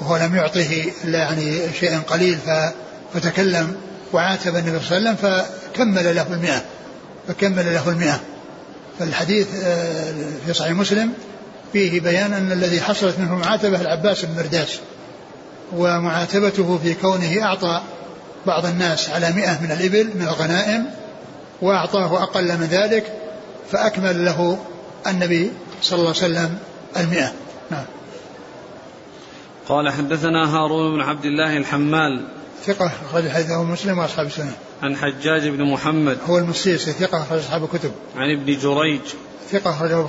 [0.00, 2.38] وهو لم يعطه إلا يعني شيئا قليل
[3.14, 3.76] فتكلم
[4.12, 6.62] وعاتب النبي صلى الله عليه وسلم فكمل له المئة
[7.28, 8.20] فكمل له المئة.
[8.98, 10.12] فالحديث آه،
[10.46, 11.12] في صحيح مسلم
[11.72, 14.78] فيه بيان أن الذي حصلت منه معاتبة العباس بن مرداس
[15.76, 17.80] ومعاتبته في كونه أعطى
[18.46, 20.86] بعض الناس على مئة من الإبل من الغنائم
[21.62, 23.12] وأعطاه أقل من ذلك
[23.72, 24.58] فأكمل له
[25.06, 25.50] النبي
[25.82, 26.58] صلى الله عليه وسلم
[26.96, 27.32] المئة.
[27.70, 27.84] نعم.
[29.68, 32.24] قال حدثنا هارون بن عبد الله الحمال.
[32.66, 34.52] ثقة أخرج حديثه مسلم وأصحاب السنة.
[34.82, 36.18] عن حجاج بن محمد.
[36.28, 37.92] هو المسيسي ثقة أخرج أصحاب الكتب.
[38.16, 39.00] عن ابن جريج.
[39.52, 40.04] ثقة أخرجه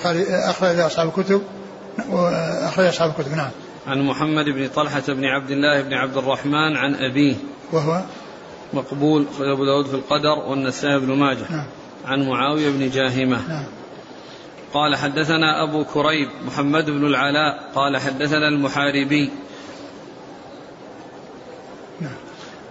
[0.50, 1.42] أخرج أصحاب الكتب
[2.64, 3.52] أخرج أصحاب الكتب نعم.
[3.90, 7.36] عن محمد بن طلحة بن عبد الله بن عبد الرحمن عن أبيه.
[7.72, 8.04] وهو
[8.74, 11.52] مقبول أخرج أبو داود في القدر والنسائي بن ماجه.
[11.52, 11.66] نعم.
[12.06, 13.48] عن معاوية بن جاهمة.
[13.48, 13.66] نعم.
[14.74, 17.72] قال حدثنا أبو كريب محمد بن العلاء.
[17.76, 19.30] قال حدثنا المحاربي.
[22.02, 22.18] نعم.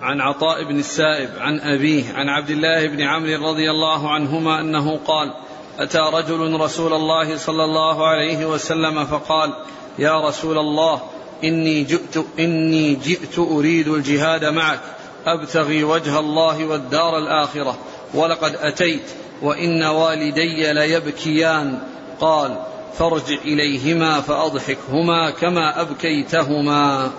[0.03, 2.13] عن عطاء بن السائب عن أبيه.
[2.15, 5.35] عن عبد الله بن عمرو رضي الله عنهما أنه قال
[5.79, 9.55] أتى رجل رسول الله صلى الله عليه وسلم فقال
[9.99, 11.01] يا رسول الله
[11.45, 14.81] إني جئت إني جئت أريد الجهاد معك.
[15.27, 17.79] أبتغي وجه الله والدار الآخرة.
[18.15, 19.03] ولقد أتيت
[19.43, 21.79] وإن والدي ليبكيان.
[22.21, 22.59] قال
[22.99, 27.11] فارجع إليهما فأضحكهما كما أبكيتهما.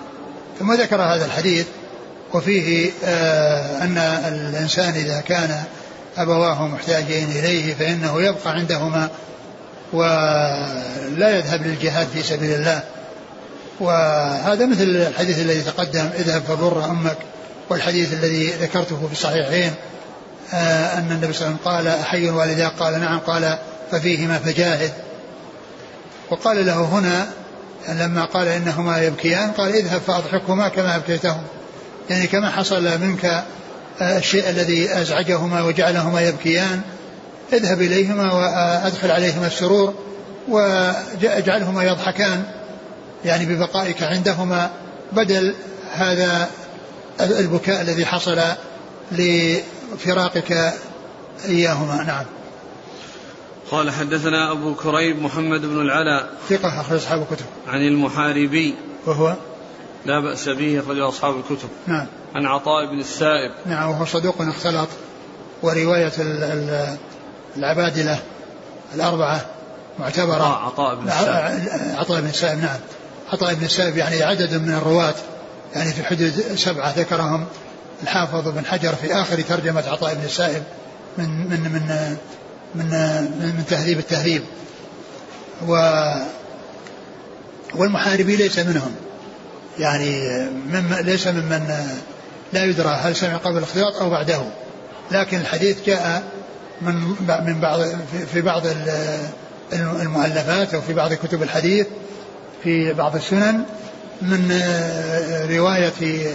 [0.58, 1.66] ثم ذكر هذا الحديث
[2.34, 5.62] وفيه آه أن الإنسان إذا كان
[6.16, 9.08] أبواه محتاجين إليه فإنه يبقى عندهما
[9.92, 12.82] ولا يذهب للجهاد في سبيل الله.
[13.80, 17.16] وهذا مثل الحديث الذي تقدم اذهب فبر أمك
[17.70, 19.74] والحديث الذي ذكرته في الصحيحين
[20.54, 23.18] آه، أن النبي صلى الله عليه وسلم قال أحي والداك قال نعم.
[23.18, 23.58] قال
[23.90, 24.92] ففيهما فجاهد.
[26.30, 27.26] وقال له هنا
[27.88, 31.42] لما قال إنهما يبكيان قال اذهب فأضحكهما كما أبكيتهم.
[32.10, 33.24] يعني كما حصل منك
[34.00, 36.80] آه، الشيء الذي أزعجهما وجعلهما يبكيان
[37.52, 39.94] اذهب إليهما وأدخل عليهما السرور
[40.48, 42.42] وأجعلهما يضحكان
[43.24, 44.70] يعني ببقائك عندهما
[45.12, 45.54] بدل
[45.92, 46.50] هذا
[47.20, 48.40] البكاء الذي حصل
[49.12, 50.72] لفراقك
[51.48, 52.04] إياهما.
[52.04, 52.24] نعم.
[53.70, 57.46] قال حدثنا أبو كريب محمد بن العلاء ثقة أخرج أصحاب الكتب.
[57.68, 58.74] عن المحاربي
[59.06, 59.34] وهو؟
[60.06, 61.68] لا بأس به أخرج أصحاب الكتب.
[61.86, 62.06] نعم.
[62.34, 63.52] عن عطاء بن السائب.
[63.66, 64.88] نعم وهو صدوق اختلط
[65.62, 66.12] ورواية
[67.56, 68.18] العبادلة
[68.94, 69.40] الأربعة
[69.98, 70.66] معتبرة.
[70.66, 71.96] عطاء عطاء بن السائب.
[71.98, 72.78] عطاء بن السائب نعم.
[73.32, 75.14] عطاء بن السائب يعني عدد من الرواة
[75.74, 77.46] يعني في حدود سبعة ذكرهم.
[78.02, 80.62] الحافظ بن حجر في آخر ترجمة عطاء بن السائب
[81.18, 82.16] من من من
[82.74, 84.42] من من, من تهذيب التهذيب.
[85.68, 85.74] و
[87.74, 88.94] والمحاربي ليس منهم.
[89.78, 91.86] يعني من ليس ممن
[92.52, 94.42] لا يدرى هل سمع قبل الاختلاط أو بعده.
[95.10, 96.22] لكن الحديث جاء
[96.82, 96.94] من
[97.46, 97.80] من بعض
[98.32, 98.62] في بعض
[99.72, 101.86] المؤلفات أو في بعض كتب الحديث
[102.62, 103.64] في بعض السنن
[104.22, 104.62] من
[105.50, 106.30] رواية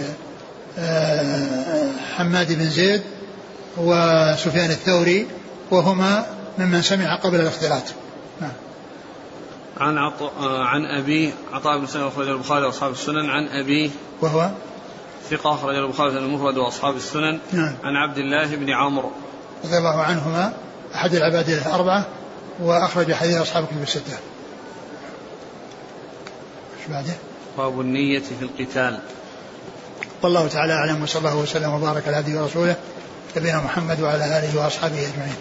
[2.16, 3.02] حماد بن زيد
[3.76, 5.26] وسفيان الثوري
[5.70, 6.26] وهما
[6.58, 7.82] ممن سمع قبل الاختلاط.
[8.40, 8.52] نعم.
[9.76, 10.22] عن عط...
[10.42, 13.30] عن أبي عطاء بن سلمة اخرج البخاري وأصحاب السنن.
[13.30, 13.90] عن ابيه
[14.20, 14.50] وهو؟
[15.30, 17.38] ثقة أخرج البخاري المفرد وأصحاب السنن.
[17.52, 17.74] نعم.
[17.84, 19.12] عن عبد الله بن عمرو
[19.66, 20.52] رضي الله عنهما
[20.94, 22.06] أحد العباد الأربعة
[22.62, 24.18] وأخرج حديث أصحاب الكتب الستة.
[26.78, 27.14] إيش بعده؟
[27.58, 28.98] باب النية في القتال.
[30.22, 32.76] والله تعالى أعلم وصلى الله وسلم وبارك على عبده ورسوله
[33.36, 35.36] نبينا محمد وعلى آله وأصحابه أجمعين.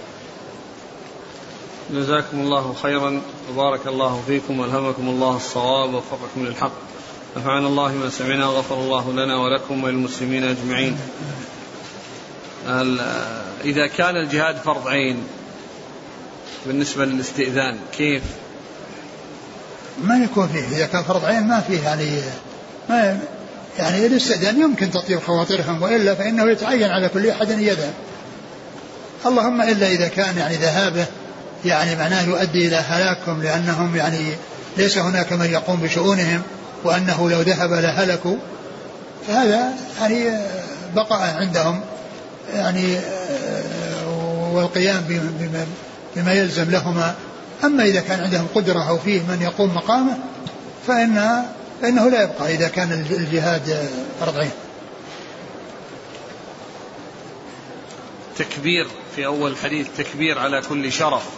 [1.91, 3.21] جزاكم الله خيرا
[3.51, 6.71] وبارك الله فيكم وألهمكم الله الصواب ووفقكم للحق
[7.37, 10.97] نفعنا الله ما سمعنا وغفر الله لنا ولكم وللمسلمين أجمعين.
[13.65, 15.23] إذا كان الجهاد فرض عين
[16.65, 18.23] بالنسبة للاستئذان كيف؟
[20.03, 22.21] ما يكون فيه إذا كان فرض عين ما فيه يعني
[22.89, 23.19] ما
[23.79, 27.93] يعني الاستئذان يمكن تطيب خواطرهم وإلا فإنه يتعين على كل أحد ان يذهب.
[29.25, 31.05] اللهم إلا إذا كان يعني ذهابه
[31.65, 34.19] يعني معناه يؤدي إلى هلاكهم لأنهم يعني
[34.77, 36.41] ليس هناك من يقوم بشؤونهم
[36.83, 38.35] وأنه لو ذهب لهلكوا
[39.27, 40.39] فهذا يعني
[40.95, 41.81] بقاء عندهم
[42.53, 42.99] يعني
[44.53, 45.67] والقيام بما,
[46.15, 47.15] بما يلزم لهما.
[47.63, 50.17] أما إذا كان عندهم قدرة أو فيه من يقوم مقامه
[50.87, 51.45] فإن
[51.81, 53.89] فإنه لا يبقى إذا كان الجهاد
[54.19, 54.51] فرض عين
[58.37, 61.29] تكبير في أول الحديث تكبير على كل شرف.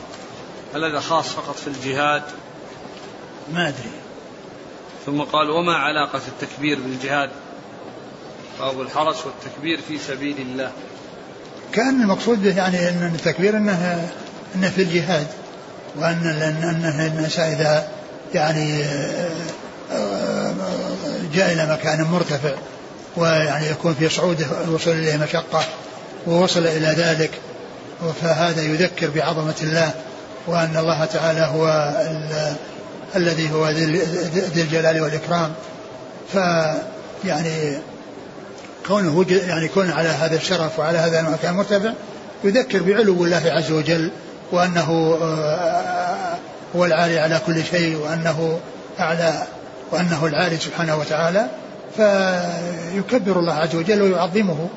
[0.76, 2.24] هل هذا خاص فقط في الجهاد؟
[3.54, 3.92] ما أدري.
[5.06, 7.30] ثم قال وما علاقة التكبير بالجهاد؟
[8.60, 10.72] باب الحرس والتكبير في سبيل الله.
[11.74, 14.10] كان المقصود به يعني إن التكبير انه
[14.56, 15.28] إنه في الجهاد
[15.96, 16.28] وان
[16.64, 17.88] أنه الناس إذا
[18.34, 18.84] يعني
[21.34, 22.52] جاء إلى مكان مرتفع
[23.18, 25.64] ويعني يكون في صعود الوصول إليه مشقة
[26.28, 27.32] ووصل إلى ذلك
[28.22, 29.92] فهذا يذكر بعظمة الله
[30.48, 31.94] وأن الله تعالى هو
[33.16, 35.54] الذي هو ذي الجلال والإكرام.
[36.34, 37.78] فيعني
[38.88, 41.94] كونه يعني كون على هذا الشرف وعلى هذا المكان مرتفع
[42.44, 44.12] يذكر بعلو الله عز وجل
[44.52, 46.38] وأنه آه،
[46.76, 48.60] هو العالي على كل شيء وأنه
[49.00, 49.44] أعلى
[49.92, 51.48] وأنه العالي سبحانه وتعالى
[51.96, 54.68] فيكبر الله عز وجل ويعظمه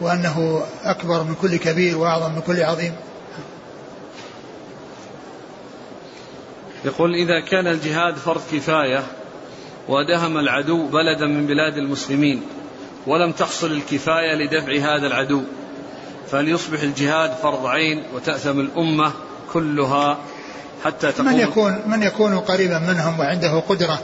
[0.00, 2.92] وأنه أكبر من كل كبير وأعظم من كل عظيم.
[6.84, 9.02] يقول إذا كان الجهاد فرض كفاية
[9.88, 12.42] ودهم العدو بلدا من بلاد المسلمين
[13.06, 15.42] ولم تحصل الكفاية لدفع هذا العدو.
[16.30, 19.12] فليصبح الجهاد فرض عين وتأثم الأمة
[19.52, 20.18] كلها
[20.84, 21.26] حتى تقوم.
[21.26, 23.98] من يكون من يكون قريبا منهم وعنده قدرة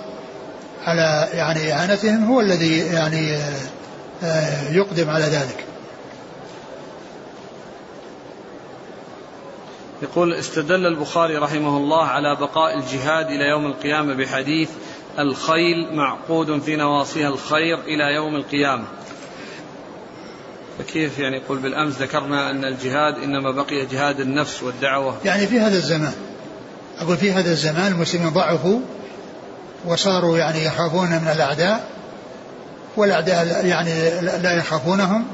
[0.85, 3.37] على يعني إعانتهم هو الذي يعني
[4.23, 5.65] آه، يقدم على ذلك.
[10.03, 14.71] يقول استدل البخاري رحمه الله على بقاء الجهاد إلى يوم القيامة بحديث
[15.19, 18.85] الخيل معقود في نواصيها الخير إلى يوم القيامة.
[20.79, 25.77] فكيف يعني يقول بالأمس ذكرنا أن الجهاد إنما بقي جهاد النفس والدعوة؟ يعني في هذا
[25.77, 26.13] الزمان
[27.01, 28.81] أقول في هذا الزمان المسلمين ضعفوا
[29.85, 31.89] وصاروا يعني يخافون من الأعداء
[32.97, 35.25] والأعداء يعني لا يخافونهم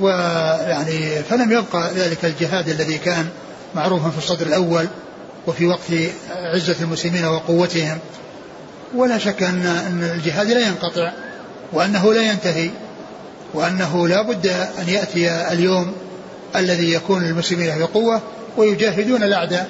[0.00, 3.28] ويعني فلم يبقى ذلك الجهاد الذي كان
[3.74, 4.86] معروفا في الصدر الأول
[5.46, 5.92] وفي وقت
[6.30, 7.98] عزة المسلمين وقوتهم.
[8.94, 11.12] ولا شك أن أن الجهاد لا ينقطع
[11.72, 12.70] وأنه لا ينتهي
[13.54, 15.92] وأنه لا بد أن يأتي اليوم
[16.56, 18.20] الذي يكون المسلمين في قوة
[18.56, 19.68] ويجاهدون الأعداء.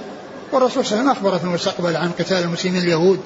[0.52, 3.20] والرسول صلى الله عليه وسلم أخبر في المستقبل عن قتال المسلمين اليهود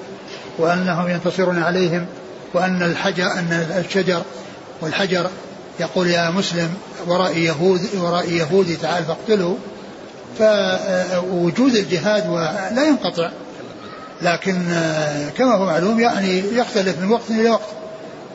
[0.59, 2.07] وأنهم ينتصرون عليهم
[2.55, 4.23] وأن الحجر أن الشجر
[4.81, 5.31] والحجر
[5.81, 6.75] يقول يا مسلم
[7.07, 9.59] وراء يهود وراء يهودي تعال فاقتله.
[10.39, 12.27] فوجود الجهاد
[12.75, 13.31] لا ينقطع.
[14.23, 14.63] لكن
[15.39, 17.69] كما هو معلوم يعني يختلف من وقت إلى وقت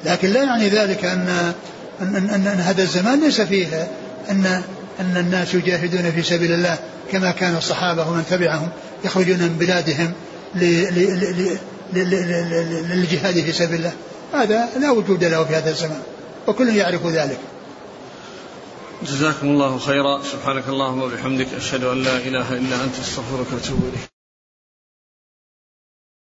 [0.06, 1.54] لكن لا يعني ذلك أن
[2.02, 3.88] أن, أن, أن هذا الزمان ليس فيه
[4.30, 4.62] أن
[5.00, 6.78] أن الناس يجاهدون في سبيل الله
[7.12, 8.70] كما كان الصحابة ومن تبعهم
[9.06, 10.12] يخرجون من بلادهم
[12.94, 13.94] للجهاد في سبيل الله
[14.34, 16.02] هذا لا وجود له في هذا الزمان
[16.48, 17.40] وكل يعرف ذلك
[19.04, 24.15] جزاكم الله خيرا سبحانك اللهم وبحمدك أشهد أن لا إله إلا أنت استغفرك وأتوب إليك